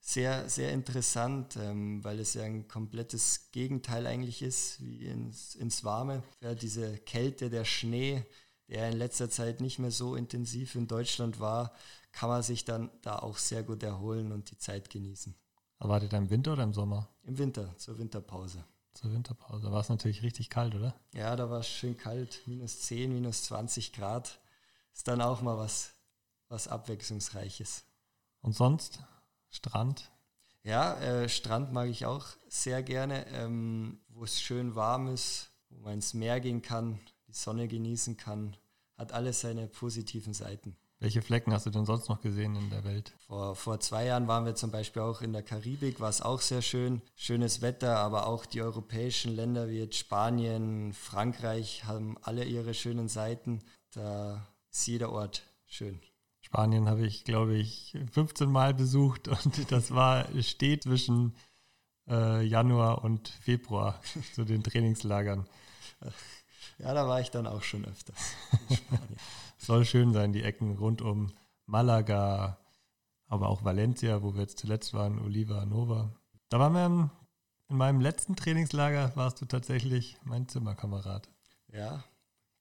sehr, 0.00 0.48
sehr 0.48 0.72
interessant, 0.72 1.56
ähm, 1.56 2.02
weil 2.02 2.18
es 2.20 2.32
ja 2.32 2.42
ein 2.42 2.66
komplettes 2.68 3.50
Gegenteil 3.52 4.06
eigentlich 4.06 4.40
ist, 4.40 4.80
wie 4.80 5.04
ins, 5.04 5.54
ins 5.54 5.84
Warme. 5.84 6.22
Ja, 6.40 6.54
diese 6.54 6.96
Kälte, 6.96 7.50
der 7.50 7.66
Schnee, 7.66 8.24
der 8.68 8.88
in 8.88 8.96
letzter 8.96 9.28
Zeit 9.28 9.60
nicht 9.60 9.78
mehr 9.78 9.90
so 9.90 10.16
intensiv 10.16 10.74
in 10.74 10.86
Deutschland 10.86 11.38
war, 11.38 11.74
kann 12.12 12.30
man 12.30 12.42
sich 12.42 12.64
dann 12.64 12.90
da 13.02 13.18
auch 13.18 13.36
sehr 13.36 13.62
gut 13.62 13.82
erholen 13.82 14.32
und 14.32 14.50
die 14.50 14.56
Zeit 14.56 14.88
genießen. 14.88 15.34
Erwartet 15.78 16.14
ihr 16.14 16.18
im 16.18 16.30
Winter 16.30 16.54
oder 16.54 16.62
im 16.62 16.72
Sommer? 16.72 17.10
Im 17.24 17.36
Winter, 17.36 17.76
zur 17.76 17.98
Winterpause. 17.98 18.64
Zur 18.94 19.12
Winterpause. 19.12 19.66
Da 19.66 19.72
war 19.72 19.80
es 19.80 19.90
natürlich 19.90 20.22
richtig 20.22 20.48
kalt, 20.48 20.74
oder? 20.74 20.94
Ja, 21.12 21.36
da 21.36 21.50
war 21.50 21.60
es 21.60 21.68
schön 21.68 21.98
kalt, 21.98 22.40
minus 22.46 22.80
10, 22.80 23.12
minus 23.12 23.44
20 23.44 23.92
Grad. 23.92 24.40
Ist 24.92 25.08
dann 25.08 25.20
auch 25.20 25.42
mal 25.42 25.56
was, 25.56 25.94
was 26.48 26.68
Abwechslungsreiches. 26.68 27.84
Und 28.42 28.54
sonst? 28.54 29.00
Strand? 29.50 30.10
Ja, 30.62 30.94
äh, 31.00 31.28
Strand 31.28 31.72
mag 31.72 31.88
ich 31.88 32.06
auch 32.06 32.26
sehr 32.48 32.82
gerne, 32.82 33.26
ähm, 33.28 34.00
wo 34.08 34.24
es 34.24 34.40
schön 34.40 34.74
warm 34.74 35.08
ist, 35.08 35.50
wo 35.70 35.80
man 35.80 35.94
ins 35.94 36.14
Meer 36.14 36.40
gehen 36.40 36.62
kann, 36.62 37.00
die 37.26 37.32
Sonne 37.32 37.66
genießen 37.66 38.16
kann. 38.16 38.56
Hat 38.96 39.12
alles 39.12 39.40
seine 39.40 39.66
positiven 39.66 40.34
Seiten. 40.34 40.76
Welche 40.98 41.22
Flecken 41.22 41.54
hast 41.54 41.64
du 41.64 41.70
denn 41.70 41.86
sonst 41.86 42.10
noch 42.10 42.20
gesehen 42.20 42.54
in 42.56 42.68
der 42.68 42.84
Welt? 42.84 43.14
Vor, 43.26 43.56
vor 43.56 43.80
zwei 43.80 44.04
Jahren 44.04 44.28
waren 44.28 44.44
wir 44.44 44.54
zum 44.54 44.70
Beispiel 44.70 45.00
auch 45.00 45.22
in 45.22 45.32
der 45.32 45.42
Karibik, 45.42 45.98
war 45.98 46.10
es 46.10 46.20
auch 46.20 46.42
sehr 46.42 46.60
schön. 46.60 47.00
Schönes 47.14 47.62
Wetter, 47.62 47.96
aber 47.96 48.26
auch 48.26 48.44
die 48.44 48.60
europäischen 48.60 49.34
Länder 49.34 49.70
wie 49.70 49.78
jetzt 49.78 49.96
Spanien, 49.96 50.92
Frankreich 50.92 51.84
haben 51.84 52.18
alle 52.20 52.44
ihre 52.44 52.74
schönen 52.74 53.08
Seiten. 53.08 53.62
Da 53.92 54.46
ist 54.70 54.86
jeder 54.86 55.12
Ort 55.12 55.42
schön. 55.66 56.00
Spanien 56.40 56.88
habe 56.88 57.06
ich, 57.06 57.24
glaube 57.24 57.56
ich, 57.56 57.96
15 58.12 58.50
Mal 58.50 58.74
besucht 58.74 59.28
und 59.28 59.70
das 59.72 59.92
war 59.94 60.26
steht 60.42 60.84
zwischen 60.84 61.36
äh, 62.08 62.42
Januar 62.42 63.04
und 63.04 63.28
Februar 63.28 64.00
zu 64.34 64.44
den 64.44 64.62
Trainingslagern. 64.62 65.46
Ja, 66.78 66.94
da 66.94 67.06
war 67.06 67.20
ich 67.20 67.30
dann 67.30 67.46
auch 67.46 67.62
schon 67.62 67.84
öfters. 67.84 68.34
Soll 69.58 69.84
schön 69.84 70.12
sein, 70.12 70.32
die 70.32 70.42
Ecken 70.42 70.76
rund 70.78 71.02
um 71.02 71.32
Malaga, 71.66 72.58
aber 73.26 73.48
auch 73.48 73.62
Valencia, 73.62 74.22
wo 74.22 74.34
wir 74.34 74.40
jetzt 74.40 74.58
zuletzt 74.58 74.94
waren, 74.94 75.20
Oliva 75.20 75.64
Nova. 75.66 76.10
Da 76.48 76.58
waren 76.58 76.72
wir 76.72 77.10
in 77.68 77.76
meinem 77.76 78.00
letzten 78.00 78.34
Trainingslager, 78.34 79.12
warst 79.14 79.40
du 79.40 79.44
tatsächlich 79.44 80.16
mein 80.24 80.48
Zimmerkamerad. 80.48 81.28
Ja, 81.68 82.02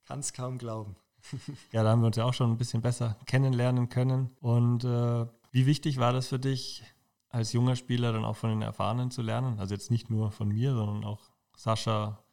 kann 0.06 0.20
es 0.20 0.34
kaum 0.34 0.58
glauben. 0.60 0.96
ja, 1.72 1.84
da 1.84 1.92
haben 1.92 2.02
wir 2.02 2.08
uns 2.08 2.18
ja 2.18 2.26
auch 2.26 2.34
schon 2.34 2.52
ein 2.52 2.58
bisschen 2.58 2.82
besser 2.82 3.18
kennenlernen 3.26 3.90
können. 3.90 4.36
Und 4.40 4.84
äh, 4.84 5.26
wie 5.52 5.66
wichtig 5.66 5.98
war 5.98 6.14
das 6.14 6.28
für 6.28 6.40
dich, 6.40 6.84
als 7.30 7.54
junger 7.54 7.76
Spieler 7.76 8.12
dann 8.12 8.26
auch 8.26 8.36
von 8.36 8.50
den 8.50 8.62
Erfahrenen 8.62 9.12
zu 9.12 9.22
lernen? 9.22 9.60
Also 9.60 9.74
jetzt 9.74 9.92
nicht 9.92 10.10
nur 10.10 10.32
von 10.32 10.50
mir, 10.50 10.74
sondern 10.74 11.04
auch 11.04 11.30
Sascha 11.56 12.24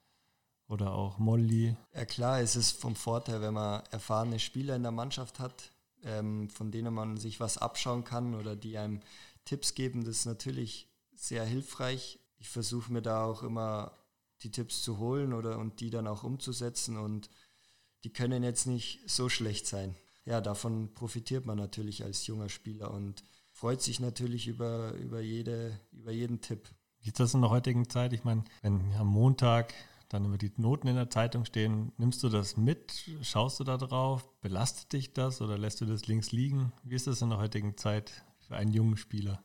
oder 0.69 0.93
auch 0.93 1.19
Molly. 1.19 1.77
Ja 1.95 2.05
klar, 2.05 2.41
es 2.41 2.57
ist 2.57 2.81
vom 2.81 2.97
Vorteil, 2.97 3.41
wenn 3.41 3.55
man 3.55 3.83
erfahrene 3.91 4.39
Spieler 4.39 4.77
in 4.77 4.83
der 4.83 4.93
Mannschaft 4.93 5.39
hat, 5.39 5.71
ähm, 6.03 6.51
von 6.51 6.71
denen 6.71 6.93
man 6.93 7.17
sich 7.17 7.41
was 7.41 7.59
abschauen 7.59 8.05
kann 8.05 8.35
oder 8.35 8.57
die 8.57 8.79
einem 8.79 9.01
Tipps 9.45 9.75
geben. 9.75 10.05
Das 10.05 10.19
ist 10.19 10.27
natürlich 10.27 10.89
sehr 11.15 11.45
hilfreich. 11.45 12.19
Ich 12.39 12.49
versuche 12.49 12.93
mir 12.93 13.03
da 13.03 13.25
auch 13.25 13.43
immer 13.43 13.93
die 14.43 14.51
Tipps 14.51 14.83
zu 14.83 14.99
holen 14.99 15.33
oder 15.33 15.59
und 15.59 15.81
die 15.81 15.91
dann 15.91 16.07
auch 16.07 16.23
umzusetzen 16.23 16.99
und 16.99 17.31
die 18.05 18.13
können 18.13 18.43
jetzt 18.43 18.67
nicht 18.67 19.01
so 19.07 19.29
schlecht 19.29 19.67
sein. 19.67 19.97
Ja, 20.25 20.41
davon 20.41 20.93
profitiert 20.95 21.47
man 21.47 21.57
natürlich 21.57 22.05
als 22.05 22.27
junger 22.27 22.49
Spieler 22.49 22.91
und 22.91 23.23
freut 23.53 23.81
sich 23.81 24.01
natürlich 24.01 24.49
über, 24.49 24.93
über, 24.95 25.21
jede, 25.21 25.81
über 25.93 26.13
jeden 26.13 26.41
Tipp. 26.41 26.69
Wie 27.01 27.09
ist 27.09 27.21
das 27.21 27.35
in 27.35 27.43
der 27.43 27.51
heutigen 27.51 27.89
Zeit? 27.89 28.13
Ich 28.13 28.25
meine, 28.25 28.45
wenn 28.63 28.93
am 28.95 29.07
Montag 29.07 29.73
dann 30.09 30.25
immer 30.25 30.39
die 30.39 30.53
Noten 30.57 30.89
in 30.89 30.97
der 30.97 31.11
Zeitung 31.11 31.45
stehen, 31.45 31.93
nimmst 31.97 32.23
du 32.23 32.29
das 32.29 32.57
mit? 32.57 33.11
Schaust 33.23 33.61
du 33.61 33.65
da 33.65 33.77
drauf? 33.77 34.29
Belastet 34.41 34.93
dich 34.93 35.13
das 35.13 35.41
oder 35.41 35.59
lässt 35.59 35.81
du 35.81 35.87
das 35.87 36.07
links 36.07 36.33
liegen? 36.33 36.73
Wie 36.83 36.95
ist 36.95 37.07
das 37.07 37.23
in 37.23 37.31
der 37.31 37.39
heutigen 37.39 37.77
Zeit 37.77 38.25
für 38.47 38.57
einen 38.57 38.73
jungen 38.73 38.97
Spieler? 38.97 39.43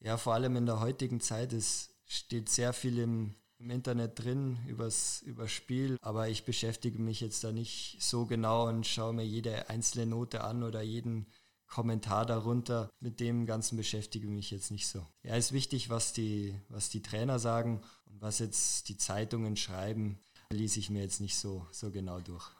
Ja, 0.00 0.16
vor 0.16 0.34
allem 0.34 0.56
in 0.56 0.66
der 0.66 0.80
heutigen 0.80 1.20
Zeit 1.20 1.52
ist, 1.52 1.94
steht 2.06 2.48
sehr 2.48 2.72
viel 2.72 2.98
im, 2.98 3.34
im 3.60 3.70
Internet 3.70 4.18
drin 4.18 4.58
übers, 4.66 5.22
übers 5.22 5.52
Spiel, 5.52 5.96
aber 6.00 6.28
ich 6.28 6.44
beschäftige 6.44 6.98
mich 6.98 7.20
jetzt 7.20 7.44
da 7.44 7.52
nicht 7.52 7.98
so 8.00 8.24
genau 8.24 8.68
und 8.68 8.86
schaue 8.86 9.12
mir 9.12 9.24
jede 9.24 9.68
einzelne 9.68 10.06
Note 10.06 10.42
an 10.42 10.62
oder 10.62 10.80
jeden 10.80 11.26
Kommentar 11.66 12.24
darunter. 12.26 12.90
Mit 13.00 13.20
dem 13.20 13.46
Ganzen 13.46 13.76
beschäftige 13.76 14.26
ich 14.26 14.32
mich 14.32 14.50
jetzt 14.50 14.70
nicht 14.70 14.88
so. 14.88 15.06
Ja, 15.22 15.36
ist 15.36 15.52
wichtig, 15.52 15.90
was 15.90 16.12
die, 16.12 16.58
was 16.68 16.88
die 16.88 17.02
Trainer 17.02 17.38
sagen 17.38 17.82
und 18.06 18.20
was 18.20 18.38
jetzt 18.38 18.88
die 18.88 18.96
Zeitungen 18.96 19.56
schreiben, 19.56 20.18
ließ 20.50 20.78
ich 20.78 20.90
mir 20.90 21.02
jetzt 21.02 21.20
nicht 21.20 21.36
so, 21.36 21.66
so 21.70 21.90
genau 21.90 22.20
durch. 22.20 22.50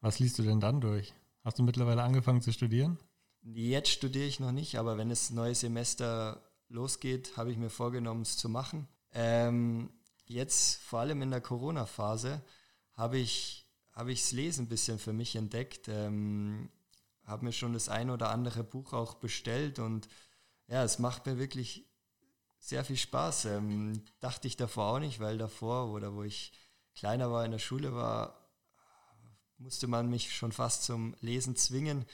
Was 0.00 0.18
liest 0.18 0.38
du 0.38 0.42
denn 0.42 0.60
dann 0.60 0.80
durch? 0.80 1.12
Hast 1.44 1.58
du 1.58 1.62
mittlerweile 1.62 2.02
angefangen 2.02 2.40
zu 2.40 2.52
studieren? 2.52 2.98
Jetzt 3.42 3.90
studiere 3.90 4.26
ich 4.26 4.40
noch 4.40 4.52
nicht, 4.52 4.76
aber 4.78 4.96
wenn 4.96 5.10
das 5.10 5.30
neue 5.30 5.54
Semester 5.54 6.42
losgeht, 6.68 7.36
habe 7.36 7.52
ich 7.52 7.58
mir 7.58 7.70
vorgenommen, 7.70 8.22
es 8.22 8.36
zu 8.36 8.48
machen. 8.48 8.88
Ähm, 9.12 9.90
jetzt, 10.28 10.76
vor 10.82 11.00
allem 11.00 11.22
in 11.22 11.30
der 11.30 11.40
Corona-Phase, 11.40 12.42
habe 12.94 13.18
ich 13.18 13.68
habe 13.98 14.12
ich 14.12 14.22
das 14.22 14.32
Lesen 14.32 14.66
ein 14.66 14.68
bisschen 14.68 15.00
für 15.00 15.12
mich 15.12 15.34
entdeckt. 15.34 15.88
Ähm, 15.88 16.70
habe 17.24 17.44
mir 17.44 17.52
schon 17.52 17.72
das 17.72 17.88
ein 17.88 18.10
oder 18.10 18.30
andere 18.30 18.62
Buch 18.62 18.92
auch 18.92 19.14
bestellt 19.14 19.80
und 19.80 20.08
ja, 20.68 20.84
es 20.84 21.00
macht 21.00 21.26
mir 21.26 21.36
wirklich 21.36 21.84
sehr 22.60 22.84
viel 22.84 22.96
Spaß. 22.96 23.46
Ähm, 23.46 24.04
dachte 24.20 24.46
ich 24.46 24.56
davor 24.56 24.92
auch 24.92 24.98
nicht, 25.00 25.18
weil 25.18 25.36
davor 25.36 25.90
oder 25.92 26.14
wo 26.14 26.22
ich 26.22 26.52
kleiner 26.94 27.32
war 27.32 27.44
in 27.44 27.50
der 27.50 27.58
Schule 27.58 27.92
war, 27.92 28.48
musste 29.58 29.88
man 29.88 30.08
mich 30.08 30.32
schon 30.32 30.52
fast 30.52 30.84
zum 30.84 31.16
Lesen 31.20 31.56
zwingen. 31.56 32.04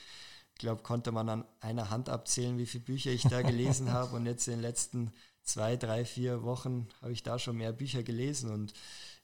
Ich 0.53 0.59
glaube, 0.59 0.81
konnte 0.81 1.11
man 1.11 1.29
an 1.29 1.45
einer 1.59 1.91
Hand 1.91 2.09
abzählen, 2.09 2.57
wie 2.57 2.65
viele 2.65 2.83
Bücher 2.83 3.11
ich 3.11 3.23
da 3.23 3.43
gelesen 3.43 3.91
habe. 3.93 4.15
Und 4.15 4.25
jetzt 4.25 4.47
in 4.47 4.55
den 4.55 4.61
letzten 4.61 5.13
zwei, 5.45 5.77
drei, 5.77 6.03
vier 6.03 6.43
Wochen 6.43 6.87
habe 7.01 7.13
ich 7.13 7.23
da 7.23 7.39
schon 7.39 7.57
mehr 7.57 7.71
Bücher 7.71 8.03
gelesen 8.03 8.51
und 8.51 8.73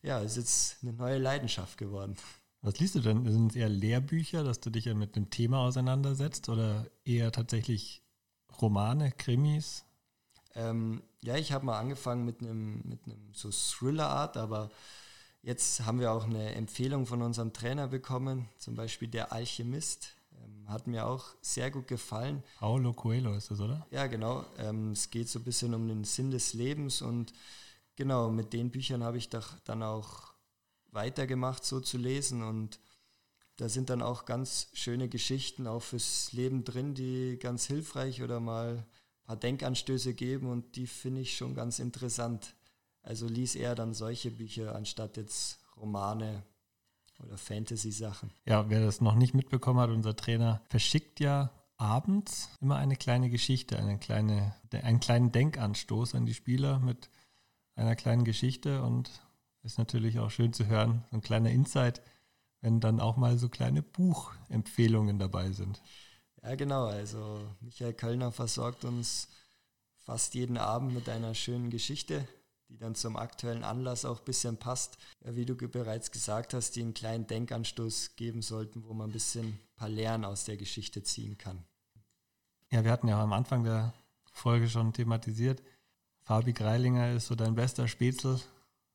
ja, 0.02 0.22
es 0.22 0.38
ist 0.38 0.38
jetzt 0.38 0.84
eine 0.84 0.94
neue 0.94 1.18
Leidenschaft 1.18 1.78
geworden. 1.78 2.16
Was 2.62 2.80
liest 2.80 2.96
du 2.96 3.00
denn? 3.00 3.26
Sind 3.26 3.52
es 3.52 3.56
eher 3.56 3.70
Lehrbücher, 3.70 4.44
dass 4.44 4.60
du 4.60 4.70
dich 4.70 4.86
ja 4.86 4.94
mit 4.94 5.16
dem 5.16 5.30
Thema 5.32 5.60
auseinandersetzt 5.60 6.48
oder 6.48 6.88
eher 7.04 7.32
tatsächlich 7.32 8.04
Romane, 8.62 9.12
Krimis? 9.12 9.84
Ähm, 10.54 11.02
ja, 11.24 11.38
ich 11.38 11.52
habe 11.52 11.66
mal 11.66 11.80
angefangen 11.80 12.24
mit 12.24 12.42
einem 12.42 12.82
mit 12.84 13.06
einem 13.06 13.34
so 13.34 13.50
Thriller-Art, 13.50 14.38
aber 14.38 14.70
jetzt 15.42 15.86
haben 15.86 16.00
wir 16.00 16.12
auch 16.12 16.26
eine 16.26 16.54
Empfehlung 16.54 17.08
von 17.08 17.22
unserem 17.22 17.54
Trainer 17.54 17.88
bekommen, 17.88 18.48
zum 18.58 18.76
Beispiel 18.76 19.08
Der 19.08 19.32
Alchemist. 19.32 20.16
Ähm, 20.44 20.70
hat 20.70 20.88
mir 20.88 21.06
auch 21.06 21.26
sehr 21.42 21.72
gut 21.72 21.88
gefallen. 21.88 22.44
Paulo 22.60 22.94
Coelho 22.94 23.36
ist 23.36 23.52
das, 23.52 23.60
oder? 23.60 23.86
Ja, 23.92 24.08
genau. 24.08 24.46
Ähm, 24.58 24.92
es 24.92 25.10
geht 25.10 25.30
so 25.30 25.40
ein 25.40 25.46
bisschen 25.46 25.74
um 25.74 25.88
den 25.88 26.04
Sinn 26.04 26.32
des 26.32 26.54
Lebens 26.54 27.02
und 27.02 27.34
genau, 27.96 28.30
mit 28.30 28.54
den 28.54 28.72
Büchern 28.72 29.04
habe 29.04 29.18
ich 29.18 29.30
dann 29.30 29.84
auch 29.84 30.34
weitergemacht, 30.92 31.64
so 31.64 31.80
zu 31.80 31.98
lesen 31.98 32.44
und 32.44 32.80
da 33.58 33.70
sind 33.70 33.90
dann 33.90 34.02
auch 34.02 34.26
ganz 34.26 34.70
schöne 34.74 35.08
Geschichten 35.08 35.68
auch 35.68 35.84
fürs 35.84 36.34
Leben 36.34 36.64
drin, 36.64 36.96
die 36.96 37.38
ganz 37.40 37.66
hilfreich 37.66 38.24
oder 38.24 38.40
mal 38.40 38.78
ein 38.78 38.86
paar 39.26 39.36
Denkanstöße 39.36 40.14
geben 40.14 40.48
und 40.50 40.76
die 40.76 40.88
finde 40.88 41.22
ich 41.22 41.38
schon 41.38 41.54
ganz 41.54 41.80
interessant. 41.80 42.56
Also 43.04 43.28
lies 43.28 43.56
eher 43.56 43.76
dann 43.76 43.94
solche 43.94 44.32
Bücher 44.32 44.76
anstatt 44.76 45.18
jetzt 45.18 45.60
Romane 45.78 46.44
oder 47.24 47.38
Fantasy-Sachen. 47.38 48.32
Ja, 48.46 48.70
wer 48.70 48.82
das 48.82 49.02
noch 49.02 49.16
nicht 49.16 49.34
mitbekommen 49.34 49.80
hat, 49.80 49.90
unser 49.90 50.16
Trainer 50.16 50.62
verschickt 50.70 51.20
ja 51.20 51.52
abends 51.78 52.50
immer 52.62 52.78
eine 52.78 52.96
kleine 52.96 53.30
Geschichte, 53.30 53.78
eine 53.78 53.98
kleine, 53.98 54.56
einen 54.72 55.00
kleinen 55.00 55.32
Denkanstoß 55.32 56.16
an 56.16 56.26
die 56.26 56.34
Spieler 56.34 56.80
mit 56.80 57.10
einer 57.76 57.96
kleinen 57.96 58.24
Geschichte 58.24 58.84
und 58.84 59.10
ist 59.64 59.78
natürlich 59.78 60.20
auch 60.20 60.30
schön 60.30 60.54
zu 60.54 60.68
hören, 60.68 61.04
so 61.10 61.18
ein 61.18 61.22
kleiner 61.22 61.50
Insight, 61.50 62.02
wenn 62.62 62.80
dann 62.80 63.00
auch 63.00 63.18
mal 63.18 63.38
so 63.38 63.50
kleine 63.50 63.82
Buchempfehlungen 63.82 65.18
dabei 65.18 65.52
sind. 65.52 65.82
Ja, 66.44 66.56
genau. 66.56 66.86
Also 66.86 67.42
Michael 67.60 67.94
Kölner 67.94 68.32
versorgt 68.32 68.86
uns 68.86 69.28
fast 69.98 70.34
jeden 70.34 70.58
Abend 70.58 70.94
mit 70.94 71.10
einer 71.10 71.34
schönen 71.34 71.70
Geschichte, 71.70 72.28
die 72.72 72.78
dann 72.78 72.96
zum 72.96 73.18
aktuellen 73.18 73.66
Anlass 73.66 74.06
auch 74.06 74.20
ein 74.20 74.26
bisschen 74.26 74.58
passt. 74.58 74.98
Ja, 75.26 75.36
wie 75.36 75.46
du 75.46 75.56
bereits 75.56 76.12
gesagt 76.12 76.54
hast, 76.54 76.76
die 76.76 76.82
einen 76.82 76.94
kleinen 76.94 77.28
Denkanstoß 77.28 78.16
geben 78.16 78.42
sollten, 78.42 78.86
wo 78.86 78.94
man 78.94 79.10
ein 79.10 79.14
bisschen 79.14 79.48
ein 79.48 79.60
paar 79.76 79.90
Lehren 79.90 80.24
aus 80.24 80.46
der 80.46 80.56
Geschichte 80.56 81.04
ziehen 81.04 81.38
kann. 81.38 81.66
Ja, 82.72 82.86
wir 82.86 82.92
hatten 82.92 83.10
ja 83.10 83.22
am 83.22 83.34
Anfang 83.34 83.66
der 83.66 83.94
Folge 84.32 84.70
schon 84.70 84.94
thematisiert. 84.94 85.62
Fabi 86.22 86.54
Greilinger 86.54 87.12
ist 87.12 87.28
so 87.28 87.36
dein 87.36 87.56
bester 87.56 87.90
Spätzl. 87.90 88.40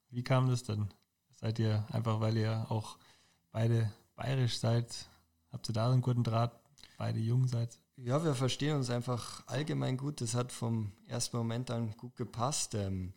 Wie 0.09 0.25
kam 0.25 0.49
das 0.49 0.63
denn? 0.63 0.89
Seid 1.35 1.59
ihr 1.59 1.87
einfach, 1.91 2.21
weil 2.21 2.39
ihr 2.39 2.65
auch 2.71 2.97
beide 3.53 3.93
bayerisch 4.15 4.59
seid, 4.59 5.11
habt 5.53 5.69
ihr 5.69 5.75
da 5.75 5.93
einen 5.93 6.01
guten 6.01 6.25
Draht, 6.25 6.59
beide 6.97 7.19
jung 7.19 7.47
seid? 7.47 7.79
Ja, 7.97 8.25
wir 8.25 8.35
verstehen 8.35 8.77
uns 8.77 8.89
einfach 8.89 9.47
allgemein 9.47 9.99
gut. 9.99 10.23
Das 10.23 10.35
hat 10.35 10.53
vom 10.53 10.93
ersten 11.07 11.37
Moment 11.37 11.71
an 11.71 11.95
gut 11.99 12.17
gepasst. 12.17 12.75
Ähm, 12.75 13.13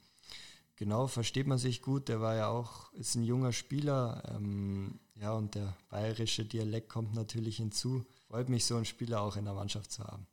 genau, 0.80 1.06
versteht 1.06 1.46
man 1.46 1.60
sich 1.60 1.84
gut. 1.84 2.08
Der 2.08 2.22
war 2.22 2.36
ja 2.36 2.48
auch, 2.48 2.92
ist 2.94 3.14
ein 3.14 3.24
junger 3.24 3.54
Spieler. 3.54 4.24
Ähm, 4.36 5.00
ja, 5.22 5.34
und 5.34 5.54
der 5.54 5.76
bayerische 5.90 6.46
Dialekt 6.46 6.90
kommt 6.90 7.14
natürlich 7.14 7.58
hinzu. 7.58 8.04
Freut 8.28 8.50
mich, 8.50 8.66
so 8.66 8.78
einen 8.78 8.86
Spieler 8.86 9.22
auch 9.22 9.36
in 9.36 9.46
der 9.46 9.54
Mannschaft 9.54 9.92
zu 9.92 10.04
haben. 10.04 10.26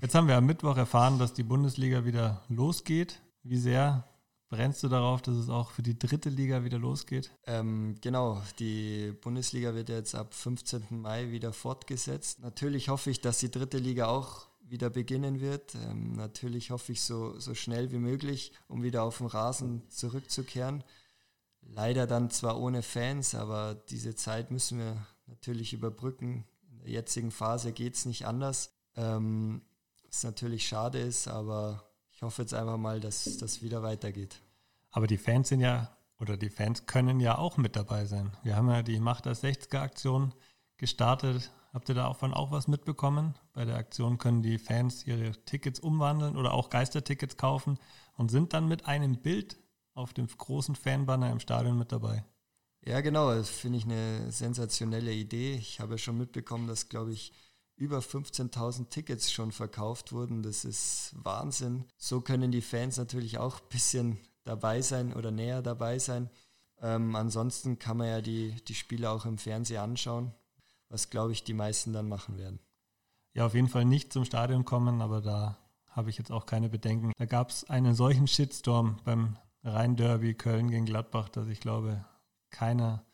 Jetzt 0.00 0.14
haben 0.14 0.26
wir 0.26 0.36
am 0.36 0.46
Mittwoch 0.46 0.76
erfahren, 0.76 1.18
dass 1.18 1.34
die 1.34 1.42
Bundesliga 1.42 2.04
wieder 2.04 2.42
losgeht. 2.48 3.20
Wie 3.42 3.58
sehr 3.58 4.08
brennst 4.48 4.82
du 4.82 4.88
darauf, 4.88 5.20
dass 5.20 5.34
es 5.34 5.50
auch 5.50 5.70
für 5.70 5.82
die 5.82 5.98
dritte 5.98 6.30
Liga 6.30 6.64
wieder 6.64 6.78
losgeht? 6.78 7.30
Ähm, 7.46 7.96
genau, 8.00 8.40
die 8.58 9.12
Bundesliga 9.20 9.74
wird 9.74 9.90
jetzt 9.90 10.14
ab 10.14 10.34
15. 10.34 10.86
Mai 10.90 11.30
wieder 11.30 11.52
fortgesetzt. 11.52 12.40
Natürlich 12.40 12.88
hoffe 12.88 13.10
ich, 13.10 13.20
dass 13.20 13.38
die 13.38 13.50
dritte 13.50 13.78
Liga 13.78 14.06
auch 14.06 14.46
wieder 14.72 14.90
beginnen 14.90 15.40
wird. 15.40 15.76
Ähm, 15.76 16.14
natürlich 16.14 16.70
hoffe 16.70 16.90
ich 16.90 17.02
so, 17.02 17.38
so 17.38 17.54
schnell 17.54 17.92
wie 17.92 17.98
möglich, 17.98 18.52
um 18.66 18.82
wieder 18.82 19.04
auf 19.04 19.18
den 19.18 19.26
Rasen 19.26 19.88
zurückzukehren. 19.88 20.82
Leider 21.60 22.08
dann 22.08 22.30
zwar 22.30 22.58
ohne 22.58 22.82
Fans, 22.82 23.36
aber 23.36 23.74
diese 23.90 24.16
Zeit 24.16 24.50
müssen 24.50 24.78
wir 24.78 25.06
natürlich 25.26 25.72
überbrücken. 25.74 26.44
In 26.70 26.78
der 26.78 26.88
jetzigen 26.88 27.30
Phase 27.30 27.72
geht 27.72 27.94
es 27.94 28.06
nicht 28.06 28.26
anders. 28.26 28.72
Ähm, 28.96 29.62
was 30.06 30.24
natürlich 30.24 30.66
schade 30.66 30.98
ist, 30.98 31.28
aber 31.28 31.84
ich 32.10 32.22
hoffe 32.22 32.42
jetzt 32.42 32.54
einfach 32.54 32.78
mal, 32.78 32.98
dass 32.98 33.38
das 33.38 33.62
wieder 33.62 33.82
weitergeht. 33.82 34.40
Aber 34.90 35.06
die 35.06 35.18
Fans 35.18 35.48
sind 35.48 35.60
ja, 35.60 35.96
oder 36.18 36.36
die 36.36 36.50
Fans 36.50 36.86
können 36.86 37.20
ja 37.20 37.38
auch 37.38 37.56
mit 37.56 37.76
dabei 37.76 38.06
sein. 38.06 38.36
Wir 38.42 38.56
haben 38.56 38.68
ja 38.68 38.82
die 38.82 39.00
Macht 39.00 39.26
das 39.26 39.44
60er 39.44 39.78
Aktion 39.78 40.34
gestartet. 40.76 41.50
Habt 41.72 41.88
ihr 41.88 41.94
davon 41.94 42.34
auch 42.34 42.50
was 42.50 42.68
mitbekommen? 42.68 43.34
Bei 43.54 43.64
der 43.64 43.76
Aktion 43.76 44.18
können 44.18 44.42
die 44.42 44.58
Fans 44.58 45.06
ihre 45.06 45.32
Tickets 45.44 45.80
umwandeln 45.80 46.36
oder 46.36 46.52
auch 46.52 46.68
Geistertickets 46.68 47.38
kaufen 47.38 47.78
und 48.14 48.30
sind 48.30 48.52
dann 48.52 48.68
mit 48.68 48.86
einem 48.86 49.16
Bild 49.16 49.58
auf 49.94 50.12
dem 50.12 50.26
großen 50.26 50.74
Fanbanner 50.74 51.30
im 51.30 51.40
Stadion 51.40 51.78
mit 51.78 51.90
dabei. 51.90 52.24
Ja, 52.84 53.00
genau. 53.00 53.32
Das 53.32 53.48
finde 53.48 53.78
ich 53.78 53.84
eine 53.84 54.30
sensationelle 54.30 55.12
Idee. 55.12 55.54
Ich 55.54 55.80
habe 55.80 55.98
schon 55.98 56.18
mitbekommen, 56.18 56.66
dass, 56.66 56.88
glaube 56.88 57.12
ich, 57.12 57.32
über 57.76 58.00
15.000 58.00 58.90
Tickets 58.90 59.32
schon 59.32 59.50
verkauft 59.50 60.12
wurden. 60.12 60.42
Das 60.42 60.64
ist 60.64 61.12
Wahnsinn. 61.14 61.84
So 61.96 62.20
können 62.20 62.52
die 62.52 62.60
Fans 62.60 62.96
natürlich 62.96 63.38
auch 63.38 63.60
ein 63.60 63.68
bisschen 63.70 64.18
dabei 64.44 64.82
sein 64.82 65.14
oder 65.14 65.30
näher 65.30 65.62
dabei 65.62 65.98
sein. 65.98 66.28
Ähm, 66.80 67.14
ansonsten 67.16 67.78
kann 67.78 67.96
man 67.96 68.08
ja 68.08 68.20
die, 68.20 68.56
die 68.66 68.74
Spiele 68.74 69.10
auch 69.10 69.24
im 69.24 69.38
Fernsehen 69.38 69.80
anschauen, 69.80 70.34
was, 70.92 71.08
glaube 71.08 71.32
ich, 71.32 71.42
die 71.42 71.54
meisten 71.54 71.94
dann 71.94 72.06
machen 72.08 72.36
werden. 72.36 72.60
Ja, 73.32 73.46
auf 73.46 73.54
jeden 73.54 73.68
Fall 73.68 73.86
nicht 73.86 74.12
zum 74.12 74.26
Stadion 74.26 74.66
kommen, 74.66 75.00
aber 75.00 75.22
da 75.22 75.56
habe 75.88 76.10
ich 76.10 76.18
jetzt 76.18 76.30
auch 76.30 76.44
keine 76.44 76.68
Bedenken. 76.68 77.12
Da 77.16 77.24
gab 77.24 77.48
es 77.48 77.68
einen 77.68 77.94
solchen 77.94 78.26
Shitstorm 78.26 78.98
beim 79.04 79.38
Rhein-Derby 79.64 80.34
Köln 80.34 80.70
gegen 80.70 80.84
Gladbach, 80.84 81.30
dass 81.30 81.48
ich 81.48 81.60
glaube, 81.60 82.04
keiner 82.50 83.04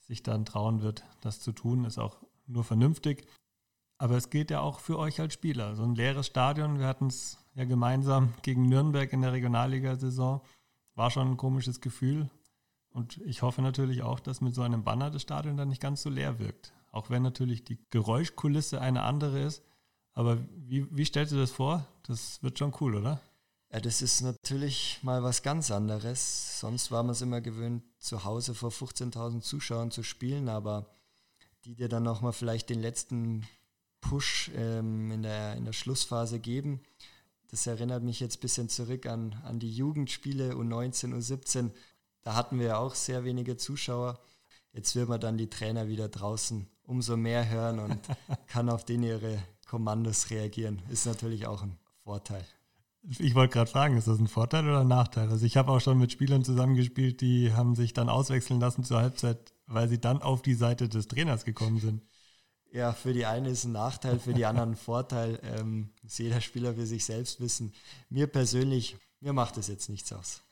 sich 0.00 0.22
dann 0.22 0.44
trauen 0.44 0.82
wird, 0.82 1.02
das 1.22 1.40
zu 1.40 1.52
tun. 1.52 1.86
Ist 1.86 1.98
auch 1.98 2.18
nur 2.46 2.62
vernünftig. 2.62 3.26
Aber 3.96 4.16
es 4.18 4.28
geht 4.28 4.50
ja 4.50 4.60
auch 4.60 4.80
für 4.80 4.98
euch 4.98 5.18
als 5.18 5.32
Spieler. 5.32 5.76
So 5.76 5.82
ein 5.82 5.94
leeres 5.94 6.26
Stadion, 6.26 6.78
wir 6.78 6.86
hatten 6.86 7.06
es 7.06 7.38
ja 7.54 7.64
gemeinsam 7.64 8.34
gegen 8.42 8.68
Nürnberg 8.68 9.10
in 9.14 9.22
der 9.22 9.32
Regionalliga-Saison, 9.32 10.42
war 10.94 11.10
schon 11.10 11.30
ein 11.30 11.36
komisches 11.38 11.80
Gefühl. 11.80 12.28
Und 12.90 13.16
ich 13.24 13.40
hoffe 13.40 13.62
natürlich 13.62 14.02
auch, 14.02 14.20
dass 14.20 14.42
mit 14.42 14.54
so 14.54 14.60
einem 14.60 14.84
Banner 14.84 15.10
das 15.10 15.22
Stadion 15.22 15.56
dann 15.56 15.68
nicht 15.68 15.80
ganz 15.80 16.02
so 16.02 16.10
leer 16.10 16.38
wirkt. 16.38 16.74
Auch 16.94 17.10
wenn 17.10 17.22
natürlich 17.22 17.64
die 17.64 17.80
Geräuschkulisse 17.90 18.80
eine 18.80 19.02
andere 19.02 19.42
ist. 19.42 19.64
Aber 20.12 20.38
wie, 20.54 20.86
wie 20.96 21.04
stellst 21.04 21.32
du 21.32 21.36
das 21.36 21.50
vor? 21.50 21.88
Das 22.04 22.40
wird 22.40 22.56
schon 22.56 22.72
cool, 22.80 22.94
oder? 22.94 23.20
Ja, 23.72 23.80
das 23.80 24.00
ist 24.00 24.20
natürlich 24.20 25.00
mal 25.02 25.24
was 25.24 25.42
ganz 25.42 25.72
anderes. 25.72 26.60
Sonst 26.60 26.92
war 26.92 27.02
man 27.02 27.10
es 27.10 27.20
immer 27.20 27.40
gewöhnt, 27.40 27.82
zu 27.98 28.22
Hause 28.22 28.54
vor 28.54 28.70
15.000 28.70 29.40
Zuschauern 29.40 29.90
zu 29.90 30.04
spielen, 30.04 30.48
aber 30.48 30.86
die 31.64 31.74
dir 31.74 31.88
dann 31.88 32.04
nochmal 32.04 32.32
vielleicht 32.32 32.70
den 32.70 32.80
letzten 32.80 33.44
Push 34.00 34.52
ähm, 34.54 35.10
in, 35.10 35.24
der, 35.24 35.56
in 35.56 35.64
der 35.64 35.72
Schlussphase 35.72 36.38
geben. 36.38 36.80
Das 37.48 37.66
erinnert 37.66 38.04
mich 38.04 38.20
jetzt 38.20 38.36
ein 38.36 38.42
bisschen 38.42 38.68
zurück 38.68 39.06
an, 39.06 39.32
an 39.42 39.58
die 39.58 39.74
Jugendspiele 39.74 40.52
U19, 40.52 41.12
U17. 41.12 41.72
Da 42.22 42.36
hatten 42.36 42.60
wir 42.60 42.66
ja 42.66 42.78
auch 42.78 42.94
sehr 42.94 43.24
wenige 43.24 43.56
Zuschauer. 43.56 44.20
Jetzt 44.72 44.94
wird 44.94 45.08
man 45.08 45.20
dann 45.20 45.38
die 45.38 45.50
Trainer 45.50 45.88
wieder 45.88 46.08
draußen 46.08 46.68
umso 46.86 47.16
mehr 47.16 47.48
hören 47.48 47.78
und 47.78 47.98
kann 48.46 48.68
auf 48.68 48.84
den 48.84 49.02
ihre 49.02 49.38
Kommandos 49.66 50.30
reagieren. 50.30 50.82
Ist 50.88 51.06
natürlich 51.06 51.46
auch 51.46 51.62
ein 51.62 51.76
Vorteil. 52.02 52.44
Ich 53.18 53.34
wollte 53.34 53.52
gerade 53.52 53.70
fragen, 53.70 53.96
ist 53.98 54.08
das 54.08 54.18
ein 54.18 54.28
Vorteil 54.28 54.64
oder 54.64 54.80
ein 54.80 54.88
Nachteil? 54.88 55.28
Also 55.28 55.44
ich 55.44 55.58
habe 55.58 55.70
auch 55.70 55.80
schon 55.80 55.98
mit 55.98 56.10
Spielern 56.10 56.42
zusammengespielt, 56.42 57.20
die 57.20 57.52
haben 57.52 57.74
sich 57.74 57.92
dann 57.92 58.08
auswechseln 58.08 58.60
lassen 58.60 58.82
zur 58.82 58.98
Halbzeit, 58.98 59.52
weil 59.66 59.88
sie 59.88 60.00
dann 60.00 60.22
auf 60.22 60.40
die 60.40 60.54
Seite 60.54 60.88
des 60.88 61.06
Trainers 61.06 61.44
gekommen 61.44 61.80
sind. 61.80 62.02
Ja, 62.72 62.92
für 62.92 63.12
die 63.12 63.26
eine 63.26 63.50
ist 63.50 63.64
ein 63.64 63.72
Nachteil, 63.72 64.18
für 64.18 64.32
die 64.32 64.46
anderen 64.46 64.70
ein 64.70 64.76
Vorteil. 64.76 65.38
Ähm, 65.42 65.90
muss 66.02 66.18
jeder 66.18 66.40
Spieler 66.40 66.74
für 66.74 66.86
sich 66.86 67.04
selbst 67.04 67.40
wissen. 67.40 67.72
Mir 68.08 68.26
persönlich, 68.26 68.96
mir 69.20 69.32
macht 69.32 69.58
es 69.58 69.68
jetzt 69.68 69.90
nichts 69.90 70.12
aus. 70.12 70.42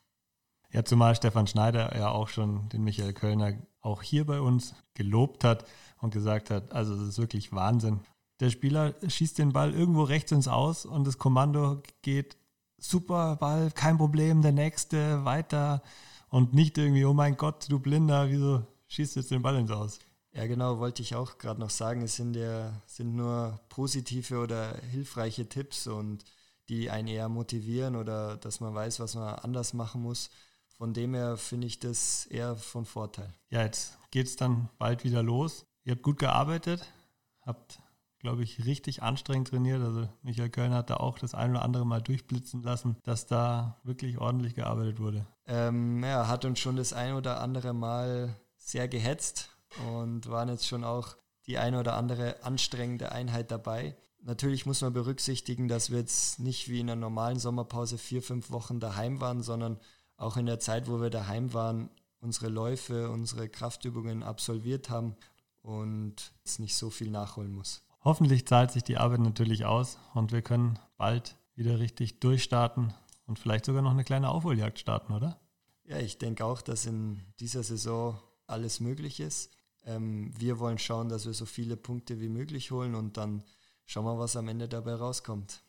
Ja, 0.70 0.84
zumal 0.84 1.16
Stefan 1.16 1.46
Schneider 1.46 1.96
ja 1.96 2.10
auch 2.10 2.28
schon 2.28 2.68
den 2.68 2.84
Michael 2.84 3.12
Kölner 3.12 3.54
auch 3.80 4.02
hier 4.02 4.24
bei 4.24 4.40
uns 4.40 4.74
gelobt 4.94 5.42
hat 5.42 5.64
und 6.02 6.12
gesagt 6.12 6.50
hat, 6.50 6.72
also 6.72 6.94
es 6.94 7.08
ist 7.08 7.18
wirklich 7.18 7.52
Wahnsinn. 7.52 8.00
Der 8.40 8.50
Spieler 8.50 8.94
schießt 9.06 9.38
den 9.38 9.52
Ball 9.52 9.72
irgendwo 9.72 10.02
rechts 10.02 10.32
ins 10.32 10.48
Aus 10.48 10.84
und 10.84 11.06
das 11.06 11.16
Kommando 11.16 11.80
geht 12.02 12.36
super 12.76 13.36
Ball, 13.36 13.70
kein 13.70 13.96
Problem, 13.96 14.42
der 14.42 14.52
nächste, 14.52 15.24
weiter 15.24 15.80
und 16.28 16.52
nicht 16.52 16.76
irgendwie, 16.76 17.04
oh 17.04 17.14
mein 17.14 17.36
Gott, 17.36 17.66
du 17.70 17.78
Blinder, 17.78 18.28
wieso 18.28 18.66
schießt 18.88 19.14
du 19.14 19.20
jetzt 19.20 19.30
den 19.30 19.42
Ball 19.42 19.56
ins 19.56 19.70
Aus? 19.70 20.00
Ja, 20.32 20.46
genau, 20.46 20.78
wollte 20.78 21.02
ich 21.02 21.14
auch 21.14 21.38
gerade 21.38 21.60
noch 21.60 21.70
sagen. 21.70 22.02
Es 22.02 22.16
sind 22.16 22.34
ja 22.34 22.72
sind 22.86 23.14
nur 23.14 23.60
positive 23.68 24.38
oder 24.38 24.76
hilfreiche 24.90 25.48
Tipps 25.48 25.86
und 25.86 26.24
die 26.68 26.90
einen 26.90 27.08
eher 27.08 27.28
motivieren 27.28 27.94
oder 27.96 28.38
dass 28.38 28.60
man 28.60 28.74
weiß, 28.74 28.98
was 28.98 29.14
man 29.14 29.34
anders 29.36 29.72
machen 29.72 30.02
muss. 30.02 30.30
Von 30.78 30.94
dem 30.94 31.14
her 31.14 31.36
finde 31.36 31.66
ich 31.68 31.78
das 31.78 32.26
eher 32.26 32.56
von 32.56 32.86
Vorteil. 32.86 33.32
Ja, 33.50 33.62
jetzt 33.62 33.98
geht 34.10 34.26
es 34.26 34.36
dann 34.36 34.68
bald 34.78 35.04
wieder 35.04 35.22
los. 35.22 35.66
Ihr 35.84 35.92
habt 35.94 36.02
gut 36.02 36.18
gearbeitet, 36.18 36.92
habt, 37.40 37.80
glaube 38.20 38.44
ich, 38.44 38.64
richtig 38.64 39.02
anstrengend 39.02 39.48
trainiert. 39.48 39.82
Also 39.82 40.08
Michael 40.22 40.50
Köln 40.50 40.72
hat 40.72 40.90
da 40.90 40.98
auch 40.98 41.18
das 41.18 41.34
ein 41.34 41.50
oder 41.50 41.62
andere 41.62 41.84
Mal 41.84 42.00
durchblitzen 42.00 42.62
lassen, 42.62 42.96
dass 43.02 43.26
da 43.26 43.80
wirklich 43.82 44.18
ordentlich 44.18 44.54
gearbeitet 44.54 45.00
wurde. 45.00 45.26
Ähm, 45.46 46.04
ja, 46.04 46.28
hat 46.28 46.44
uns 46.44 46.60
schon 46.60 46.76
das 46.76 46.92
ein 46.92 47.14
oder 47.14 47.40
andere 47.40 47.72
Mal 47.72 48.36
sehr 48.56 48.86
gehetzt 48.86 49.50
und 49.88 50.28
waren 50.30 50.48
jetzt 50.48 50.68
schon 50.68 50.84
auch 50.84 51.16
die 51.46 51.58
eine 51.58 51.80
oder 51.80 51.96
andere 51.96 52.44
anstrengende 52.44 53.10
Einheit 53.10 53.50
dabei. 53.50 53.96
Natürlich 54.20 54.66
muss 54.66 54.82
man 54.82 54.92
berücksichtigen, 54.92 55.66
dass 55.66 55.90
wir 55.90 55.98
jetzt 55.98 56.38
nicht 56.38 56.68
wie 56.68 56.78
in 56.78 56.88
einer 56.88 57.00
normalen 57.00 57.40
Sommerpause 57.40 57.98
vier, 57.98 58.22
fünf 58.22 58.52
Wochen 58.52 58.78
daheim 58.78 59.20
waren, 59.20 59.42
sondern 59.42 59.80
auch 60.16 60.36
in 60.36 60.46
der 60.46 60.60
Zeit, 60.60 60.88
wo 60.88 61.00
wir 61.00 61.10
daheim 61.10 61.52
waren, 61.54 61.90
unsere 62.20 62.48
Läufe, 62.48 63.10
unsere 63.10 63.48
Kraftübungen 63.48 64.22
absolviert 64.22 64.88
haben 64.90 65.16
und 65.62 66.32
jetzt 66.44 66.58
nicht 66.58 66.76
so 66.76 66.90
viel 66.90 67.10
nachholen 67.10 67.52
muss. 67.52 67.82
Hoffentlich 68.04 68.46
zahlt 68.46 68.72
sich 68.72 68.82
die 68.82 68.98
Arbeit 68.98 69.20
natürlich 69.20 69.64
aus 69.64 69.98
und 70.14 70.32
wir 70.32 70.42
können 70.42 70.78
bald 70.96 71.36
wieder 71.54 71.78
richtig 71.78 72.20
durchstarten 72.20 72.92
und 73.26 73.38
vielleicht 73.38 73.64
sogar 73.64 73.82
noch 73.82 73.92
eine 73.92 74.04
kleine 74.04 74.28
Aufholjagd 74.30 74.78
starten, 74.78 75.12
oder? 75.12 75.40
Ja, 75.84 75.98
ich 75.98 76.18
denke 76.18 76.44
auch, 76.44 76.62
dass 76.62 76.86
in 76.86 77.20
dieser 77.38 77.62
Saison 77.62 78.18
alles 78.46 78.80
möglich 78.80 79.20
ist. 79.20 79.50
Ähm, 79.84 80.32
wir 80.38 80.58
wollen 80.58 80.78
schauen, 80.78 81.08
dass 81.08 81.26
wir 81.26 81.34
so 81.34 81.46
viele 81.46 81.76
Punkte 81.76 82.20
wie 82.20 82.28
möglich 82.28 82.70
holen 82.70 82.94
und 82.94 83.16
dann 83.16 83.44
schauen 83.86 84.04
wir, 84.04 84.18
was 84.18 84.36
am 84.36 84.48
Ende 84.48 84.68
dabei 84.68 84.94
rauskommt. 84.94 85.62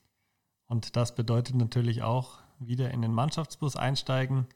Und 0.65 0.95
das 0.95 1.13
bedeutet 1.15 1.55
natürlich 1.55 2.03
auch 2.03 2.39
wieder 2.59 2.91
in 2.91 3.01
den 3.01 3.13
Mannschaftsbus 3.13 3.75
einsteigen, 3.75 4.47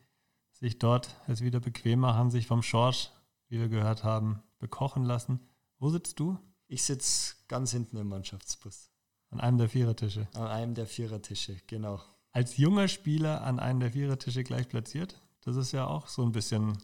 sich 0.51 0.79
dort 0.79 1.15
es 1.27 1.41
wieder 1.41 1.59
bequem 1.59 1.99
machen, 1.99 2.31
sich 2.31 2.47
vom 2.47 2.63
Schorsch, 2.63 3.11
wie 3.49 3.59
wir 3.59 3.69
gehört 3.69 4.03
haben, 4.03 4.41
bekochen 4.59 5.03
lassen. 5.03 5.39
Wo 5.79 5.89
sitzt 5.89 6.19
du? 6.19 6.37
Ich 6.67 6.83
sitze 6.83 7.35
ganz 7.47 7.71
hinten 7.71 7.97
im 7.97 8.07
Mannschaftsbus. 8.07 8.89
An 9.29 9.39
einem 9.39 9.57
der 9.57 9.69
Vierertische. 9.69 10.27
An 10.33 10.47
einem 10.47 10.73
der 10.73 10.87
Vierertische, 10.87 11.57
genau. 11.67 12.01
Als 12.31 12.57
junger 12.57 12.87
Spieler 12.87 13.43
an 13.43 13.59
einem 13.59 13.79
der 13.79 13.91
Vierertische 13.91 14.43
gleich 14.43 14.69
platziert, 14.69 15.21
das 15.41 15.55
ist 15.55 15.71
ja 15.71 15.87
auch 15.87 16.07
so 16.07 16.23
ein 16.23 16.31
bisschen 16.31 16.77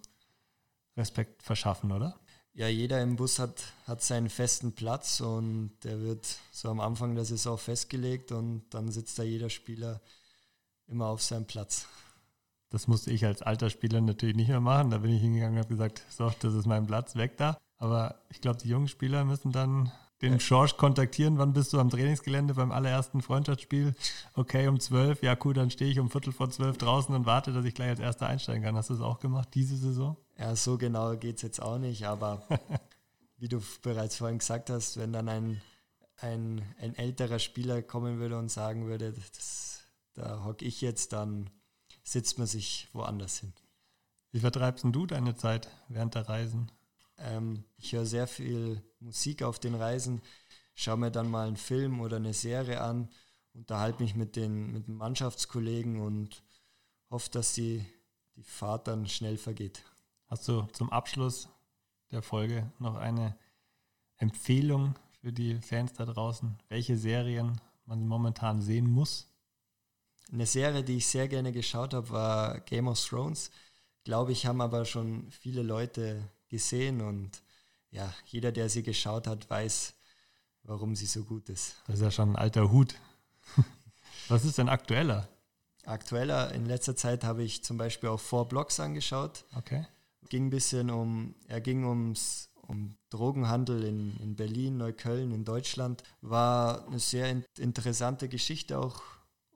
Respekt 0.96 1.44
verschaffen, 1.44 1.92
oder? 1.92 2.20
Ja, 2.54 2.68
jeder 2.68 3.02
im 3.02 3.16
Bus 3.16 3.40
hat, 3.40 3.64
hat 3.88 4.04
seinen 4.04 4.30
festen 4.30 4.74
Platz 4.74 5.22
und 5.22 5.72
der 5.84 6.02
wird 6.02 6.38
so 6.52 6.70
am 6.70 6.80
Anfang 6.80 7.16
der 7.16 7.26
Saison 7.26 7.58
festgelegt 7.58 8.32
und 8.32 8.70
dann 8.70 8.92
sitzt 8.92 9.18
da 9.18 9.24
jeder 9.24 9.50
Spieler 9.50 10.02
immer 10.88 11.08
auf 11.08 11.22
seinem 11.22 11.46
Platz. 11.46 11.88
Das 12.70 12.88
musste 12.88 13.12
ich 13.12 13.26
als 13.26 13.42
alter 13.42 13.70
Spieler 13.70 14.02
natürlich 14.02 14.36
nicht 14.36 14.50
mehr 14.50 14.60
machen. 14.60 14.92
Da 14.92 15.00
bin 15.00 15.12
ich 15.12 15.22
hingegangen 15.22 15.58
und 15.58 15.64
habe 15.64 15.70
gesagt, 15.70 16.04
so, 16.10 16.32
das 16.40 16.54
ist 16.54 16.66
mein 16.66 16.88
Platz, 16.88 17.16
weg 17.16 17.38
da. 17.38 17.58
Aber 17.84 18.16
ich 18.30 18.40
glaube, 18.40 18.60
die 18.60 18.70
jungen 18.70 18.88
Spieler 18.88 19.26
müssen 19.26 19.52
dann 19.52 19.92
den 20.22 20.40
Schorsch 20.40 20.78
kontaktieren. 20.78 21.38
Wann 21.38 21.52
bist 21.52 21.74
du 21.74 21.80
am 21.82 21.90
Trainingsgelände 21.90 22.54
beim 22.54 22.72
allerersten 22.72 23.22
Freundschaftsspiel? 23.22 23.94
Okay, 24.36 24.70
um 24.70 24.80
zwölf. 24.80 25.22
Ja, 25.22 25.36
cool, 25.44 25.54
dann 25.54 25.70
stehe 25.70 25.92
ich 25.92 26.00
um 26.00 26.10
Viertel 26.10 26.32
vor 26.32 26.50
zwölf 26.50 26.78
draußen 26.78 27.14
und 27.14 27.26
warte, 27.26 27.52
dass 27.52 27.66
ich 27.66 27.76
gleich 27.76 27.90
als 27.90 28.00
Erster 28.00 28.28
einsteigen 28.28 28.64
kann. 28.64 28.78
Hast 28.78 28.90
du 28.90 28.94
das 28.94 29.04
auch 29.04 29.20
gemacht, 29.20 29.50
diese 29.54 29.76
Saison? 29.76 30.16
Ja, 30.38 30.56
so 30.56 30.78
genau 30.78 31.18
geht 31.18 31.36
es 31.36 31.42
jetzt 31.42 31.62
auch 31.62 31.78
nicht. 31.78 32.08
Aber 32.08 32.48
wie 33.38 33.50
du 33.50 33.62
bereits 33.82 34.16
vorhin 34.16 34.40
gesagt 34.40 34.70
hast, 34.70 34.96
wenn 34.96 35.12
dann 35.12 35.28
ein, 35.28 35.62
ein, 36.22 36.64
ein 36.80 36.96
älterer 36.96 37.40
Spieler 37.40 37.82
kommen 37.82 38.18
würde 38.18 38.38
und 38.38 38.50
sagen 38.50 38.88
würde, 38.88 39.12
das, 39.12 39.82
da 40.14 40.46
hocke 40.46 40.64
ich 40.64 40.80
jetzt, 40.80 41.12
dann 41.12 41.50
sitzt 42.02 42.38
man 42.38 42.48
sich 42.48 42.88
woanders 42.94 43.40
hin. 43.40 43.52
Wie 44.32 44.40
vertreibst 44.40 44.86
du 44.86 45.06
deine 45.06 45.36
Zeit 45.36 45.68
während 45.90 46.16
der 46.16 46.30
Reisen? 46.30 46.72
Ähm, 47.18 47.64
ich 47.78 47.94
höre 47.94 48.06
sehr 48.06 48.28
viel 48.28 48.82
Musik 49.00 49.44
auf 49.44 49.60
den 49.60 49.76
Reisen, 49.76 50.22
schaue 50.76 50.98
mir 50.98 51.12
dann 51.12 51.30
mal 51.30 51.48
einen 51.48 51.58
Film 51.58 52.02
oder 52.02 52.18
eine 52.18 52.34
Serie 52.34 52.82
an, 52.82 53.10
unterhalte 53.54 54.02
mich 54.02 54.16
mit 54.16 54.36
den, 54.36 54.72
mit 54.72 54.88
den 54.88 54.96
Mannschaftskollegen 54.96 56.02
und 56.02 56.44
hoffe, 57.10 57.30
dass 57.32 57.54
die, 57.54 57.86
die 58.36 58.44
Fahrt 58.44 58.88
dann 58.88 59.08
schnell 59.08 59.38
vergeht. 59.38 59.84
Hast 60.28 60.48
du 60.48 60.64
zum 60.74 60.92
Abschluss 60.92 61.48
der 62.12 62.24
Folge 62.24 62.72
noch 62.80 62.96
eine 62.96 63.38
Empfehlung 64.18 64.96
für 65.22 65.32
die 65.32 65.62
Fans 65.62 65.94
da 65.94 66.06
draußen, 66.06 66.58
welche 66.70 66.98
Serien 66.98 67.62
man 67.86 68.08
momentan 68.08 68.62
sehen 68.62 68.90
muss? 68.90 69.30
Eine 70.32 70.46
Serie, 70.48 70.84
die 70.84 70.98
ich 70.98 71.08
sehr 71.08 71.28
gerne 71.28 71.52
geschaut 71.52 71.94
habe, 71.94 72.10
war 72.10 72.60
Game 72.62 72.88
of 72.88 73.00
Thrones. 73.06 73.52
Glaube 74.04 74.32
ich, 74.32 74.46
haben 74.46 74.62
aber 74.62 74.86
schon 74.86 75.30
viele 75.30 75.62
Leute 75.62 76.30
gesehen 76.54 77.02
und 77.02 77.42
ja, 77.90 78.14
jeder, 78.26 78.52
der 78.52 78.70
sie 78.70 78.84
geschaut 78.84 79.26
hat, 79.26 79.50
weiß, 79.50 79.96
warum 80.62 80.96
sie 80.96 81.08
so 81.08 81.24
gut 81.24 81.50
ist. 81.50 81.76
Das 81.88 81.96
ist 81.96 82.02
ja 82.02 82.12
schon 82.12 82.34
ein 82.34 82.36
alter 82.36 82.72
Hut. 82.72 82.94
Was 84.28 84.46
ist 84.46 84.60
denn 84.60 84.70
aktueller? 84.70 85.28
Aktueller, 85.86 86.54
in 86.54 86.68
letzter 86.68 86.96
Zeit 86.96 87.24
habe 87.24 87.42
ich 87.42 87.64
zum 87.64 87.78
Beispiel 87.78 88.10
auch 88.10 88.20
Four 88.20 88.48
Blocks 88.48 88.80
angeschaut. 88.80 89.46
Okay. 89.56 89.88
Ging 90.30 90.46
ein 90.46 90.50
bisschen 90.52 90.92
um, 90.92 91.34
er 91.48 91.60
ging 91.60 91.86
ums 91.86 92.52
um 92.68 92.96
Drogenhandel 93.10 93.84
in, 93.84 94.16
in 94.18 94.36
Berlin, 94.36 94.78
Neukölln, 94.78 95.32
in 95.32 95.44
Deutschland. 95.44 96.04
War 96.22 96.86
eine 96.86 97.00
sehr 97.00 97.32
in, 97.32 97.44
interessante 97.58 98.30
Geschichte 98.30 98.78
auch 98.78 99.02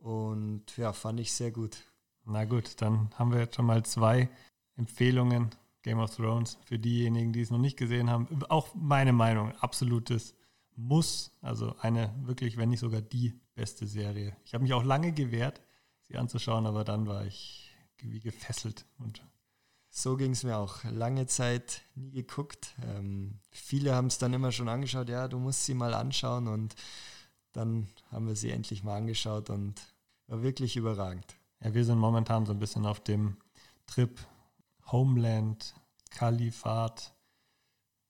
und 0.02 0.76
ja, 0.78 0.94
fand 0.94 1.20
ich 1.20 1.32
sehr 1.32 1.52
gut. 1.52 1.78
Na 2.26 2.44
gut, 2.46 2.82
dann 2.82 3.12
haben 3.16 3.32
wir 3.32 3.40
jetzt 3.42 3.56
schon 3.56 3.68
mal 3.68 3.84
zwei 3.84 4.30
Empfehlungen 4.76 5.52
Game 5.88 6.00
of 6.00 6.14
Thrones, 6.14 6.58
für 6.66 6.78
diejenigen, 6.78 7.32
die 7.32 7.40
es 7.40 7.50
noch 7.50 7.60
nicht 7.60 7.78
gesehen 7.78 8.10
haben, 8.10 8.28
auch 8.50 8.76
meine 8.76 9.14
Meinung, 9.14 9.54
absolutes 9.62 10.36
Muss. 10.76 11.32
Also 11.42 11.78
eine 11.80 12.14
wirklich, 12.24 12.58
wenn 12.58 12.68
nicht 12.68 12.82
sogar 12.82 13.00
die 13.00 13.40
beste 13.56 13.88
Serie. 13.88 14.36
Ich 14.44 14.54
habe 14.54 14.64
mich 14.64 14.74
auch 14.74 14.84
lange 14.84 15.14
gewehrt, 15.14 15.62
sie 16.02 16.18
anzuschauen, 16.18 16.66
aber 16.66 16.84
dann 16.84 17.08
war 17.08 17.26
ich 17.26 17.72
wie 18.02 18.20
gefesselt. 18.20 18.86
Und 19.00 19.22
so 19.90 20.18
ging 20.18 20.32
es 20.32 20.44
mir 20.44 20.58
auch. 20.58 20.84
Lange 20.84 21.26
Zeit 21.26 21.84
nie 21.96 22.12
geguckt. 22.12 22.76
Ähm, 22.84 23.40
viele 23.50 23.96
haben 23.96 24.08
es 24.08 24.18
dann 24.18 24.34
immer 24.34 24.52
schon 24.52 24.68
angeschaut, 24.68 25.08
ja, 25.08 25.30
du 25.30 25.40
musst 25.40 25.64
sie 25.66 25.74
mal 25.74 25.94
anschauen 25.94 26.50
und 26.50 26.76
dann 27.54 27.88
haben 28.12 28.28
wir 28.28 28.36
sie 28.36 28.52
endlich 28.52 28.84
mal 28.84 28.98
angeschaut 28.98 29.50
und 29.50 29.82
war 30.28 30.44
wirklich 30.44 30.76
überragend. 30.76 31.38
Ja, 31.64 31.74
wir 31.74 31.86
sind 31.86 31.98
momentan 31.98 32.46
so 32.46 32.52
ein 32.52 32.60
bisschen 32.60 32.86
auf 32.86 33.00
dem 33.00 33.38
Trip 33.86 34.20
Homeland, 34.92 35.76
Kalifat. 36.10 37.14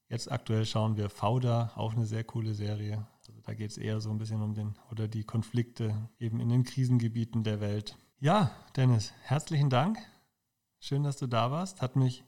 Jetzt 0.09 0.31
aktuell 0.31 0.65
schauen 0.65 0.95
wir 0.95 1.09
Fauda, 1.09 1.73
auch 1.75 1.93
eine 1.93 2.05
sehr 2.05 2.23
coole 2.23 2.53
Serie. 2.53 3.07
Also 3.17 3.33
da 3.41 3.53
geht 3.53 3.71
es 3.71 3.77
eher 3.77 3.99
so 3.99 4.09
ein 4.09 4.17
bisschen 4.17 4.41
um 4.41 4.53
den 4.53 4.77
oder 4.89 5.07
die 5.07 5.23
Konflikte 5.23 6.09
eben 6.19 6.39
in 6.39 6.49
den 6.49 6.63
Krisengebieten 6.63 7.43
der 7.43 7.59
Welt. 7.59 7.97
Ja, 8.19 8.51
Dennis, 8.75 9.11
herzlichen 9.23 9.69
Dank. 9.69 9.99
Schön, 10.79 11.03
dass 11.03 11.17
du 11.17 11.27
da 11.27 11.51
warst. 11.51 11.81
Hat 11.81 11.95
mich 11.95 12.23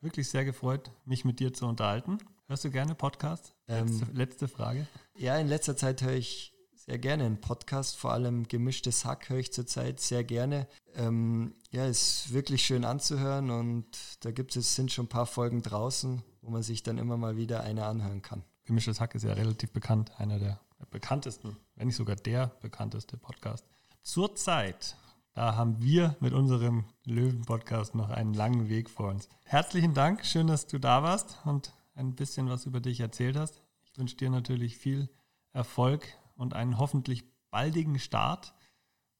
wirklich 0.00 0.28
sehr 0.28 0.44
gefreut, 0.44 0.90
mich 1.04 1.24
mit 1.24 1.40
dir 1.40 1.52
zu 1.52 1.66
unterhalten. 1.66 2.18
Hörst 2.46 2.64
du 2.64 2.70
gerne 2.70 2.94
Podcasts? 2.94 3.54
Letzte, 3.66 4.04
ähm, 4.04 4.14
letzte 4.14 4.48
Frage. 4.48 4.86
Ja, 5.16 5.36
in 5.38 5.48
letzter 5.48 5.76
Zeit 5.76 6.02
höre 6.02 6.12
ich 6.12 6.53
sehr 6.86 6.98
gerne 6.98 7.24
einen 7.24 7.40
Podcast, 7.40 7.96
vor 7.96 8.12
allem 8.12 8.46
gemischtes 8.46 9.06
Hack 9.06 9.30
höre 9.30 9.38
ich 9.38 9.52
zurzeit 9.52 10.00
sehr 10.00 10.22
gerne. 10.22 10.66
Ähm, 10.94 11.54
ja, 11.70 11.86
ist 11.86 12.32
wirklich 12.34 12.62
schön 12.62 12.84
anzuhören 12.84 13.50
und 13.50 13.86
da 14.20 14.32
gibt 14.32 14.54
es 14.54 14.74
sind 14.74 14.92
schon 14.92 15.06
ein 15.06 15.08
paar 15.08 15.24
Folgen 15.24 15.62
draußen, 15.62 16.22
wo 16.42 16.50
man 16.50 16.62
sich 16.62 16.82
dann 16.82 16.98
immer 16.98 17.16
mal 17.16 17.38
wieder 17.38 17.62
eine 17.62 17.86
anhören 17.86 18.20
kann. 18.20 18.44
Gemischtes 18.66 19.00
Hack 19.00 19.14
ist 19.14 19.24
ja 19.24 19.32
relativ 19.32 19.72
bekannt, 19.72 20.12
einer 20.18 20.38
der 20.38 20.60
bekanntesten, 20.90 21.56
wenn 21.76 21.86
nicht 21.86 21.96
sogar 21.96 22.16
der 22.16 22.48
bekannteste 22.60 23.16
Podcast. 23.16 23.66
Zurzeit, 24.02 24.96
da 25.32 25.56
haben 25.56 25.80
wir 25.80 26.16
mit 26.20 26.34
unserem 26.34 26.84
Löwen-Podcast 27.04 27.94
noch 27.94 28.10
einen 28.10 28.34
langen 28.34 28.68
Weg 28.68 28.90
vor 28.90 29.08
uns. 29.08 29.30
Herzlichen 29.44 29.94
Dank, 29.94 30.26
schön, 30.26 30.48
dass 30.48 30.66
du 30.66 30.78
da 30.78 31.02
warst 31.02 31.38
und 31.46 31.72
ein 31.94 32.14
bisschen 32.14 32.50
was 32.50 32.66
über 32.66 32.80
dich 32.80 33.00
erzählt 33.00 33.36
hast. 33.36 33.62
Ich 33.84 33.96
wünsche 33.96 34.16
dir 34.16 34.28
natürlich 34.28 34.76
viel 34.76 35.08
Erfolg 35.54 36.06
und 36.36 36.54
einen 36.54 36.78
hoffentlich 36.78 37.24
baldigen 37.50 37.98
Start. 37.98 38.54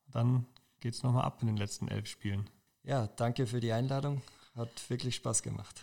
Dann 0.07 0.46
geht 0.81 0.94
es 0.94 1.03
nochmal 1.03 1.24
ab 1.24 1.38
in 1.40 1.46
den 1.46 1.57
letzten 1.57 1.88
elf 1.88 2.07
Spielen. 2.07 2.50
Ja, 2.83 3.07
danke 3.07 3.46
für 3.46 3.61
die 3.61 3.72
Einladung. 3.72 4.20
Hat 4.55 4.90
wirklich 4.90 5.16
Spaß 5.16 5.42
gemacht. 5.42 5.83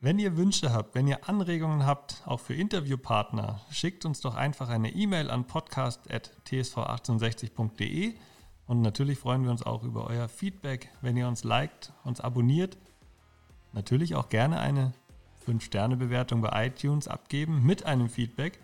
Wenn 0.00 0.18
ihr 0.18 0.36
Wünsche 0.36 0.70
habt, 0.72 0.94
wenn 0.94 1.08
ihr 1.08 1.26
Anregungen 1.28 1.84
habt, 1.86 2.22
auch 2.26 2.40
für 2.40 2.54
Interviewpartner, 2.54 3.62
schickt 3.70 4.04
uns 4.04 4.20
doch 4.20 4.34
einfach 4.34 4.68
eine 4.68 4.90
E-Mail 4.90 5.30
an 5.30 5.46
podcast.tsv1860.de 5.46 8.14
und 8.66 8.82
natürlich 8.82 9.18
freuen 9.18 9.44
wir 9.44 9.50
uns 9.50 9.62
auch 9.62 9.82
über 9.82 10.06
euer 10.06 10.28
Feedback, 10.28 10.90
wenn 11.00 11.16
ihr 11.16 11.26
uns 11.26 11.42
liked, 11.44 11.94
uns 12.04 12.20
abonniert. 12.20 12.76
Natürlich 13.72 14.14
auch 14.14 14.28
gerne 14.28 14.60
eine 14.60 14.92
5-Sterne-Bewertung 15.46 16.42
bei 16.42 16.66
iTunes 16.66 17.08
abgeben 17.08 17.64
mit 17.64 17.86
einem 17.86 18.10
Feedback 18.10 18.60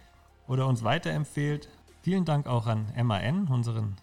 oder 0.47 0.67
uns 0.67 0.85
weiterempfehlt 0.85 1.71
Vielen 2.03 2.25
Dank 2.25 2.47
auch 2.47 2.67
an 2.67 2.87
MAN, 2.97 3.49
unseren 3.49 3.97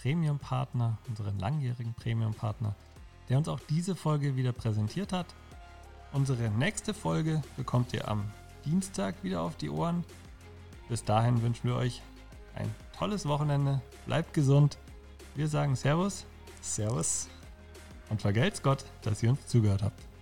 Premium-Partner, 0.00 0.98
unseren 1.08 1.38
langjährigen 1.38 1.94
Premium-Partner, 1.94 2.76
der 3.28 3.38
uns 3.38 3.48
auch 3.48 3.60
diese 3.68 3.96
Folge 3.96 4.36
wieder 4.36 4.52
präsentiert 4.52 5.12
hat. 5.12 5.26
Unsere 6.12 6.48
nächste 6.50 6.94
Folge 6.94 7.42
bekommt 7.56 7.92
ihr 7.92 8.06
am 8.06 8.30
Dienstag 8.64 9.16
wieder 9.24 9.40
auf 9.40 9.56
die 9.56 9.68
Ohren. 9.68 10.04
Bis 10.88 11.02
dahin 11.02 11.42
wünschen 11.42 11.68
wir 11.68 11.76
euch 11.76 12.02
ein 12.54 12.72
tolles 12.96 13.26
Wochenende. 13.26 13.80
Bleibt 14.06 14.32
gesund. 14.32 14.78
Wir 15.34 15.48
sagen 15.48 15.74
Servus. 15.74 16.26
Servus. 16.60 17.28
Und 18.10 18.22
vergelt's 18.22 18.62
Gott, 18.62 18.84
dass 19.02 19.22
ihr 19.24 19.30
uns 19.30 19.44
zugehört 19.48 19.82
habt. 19.82 20.13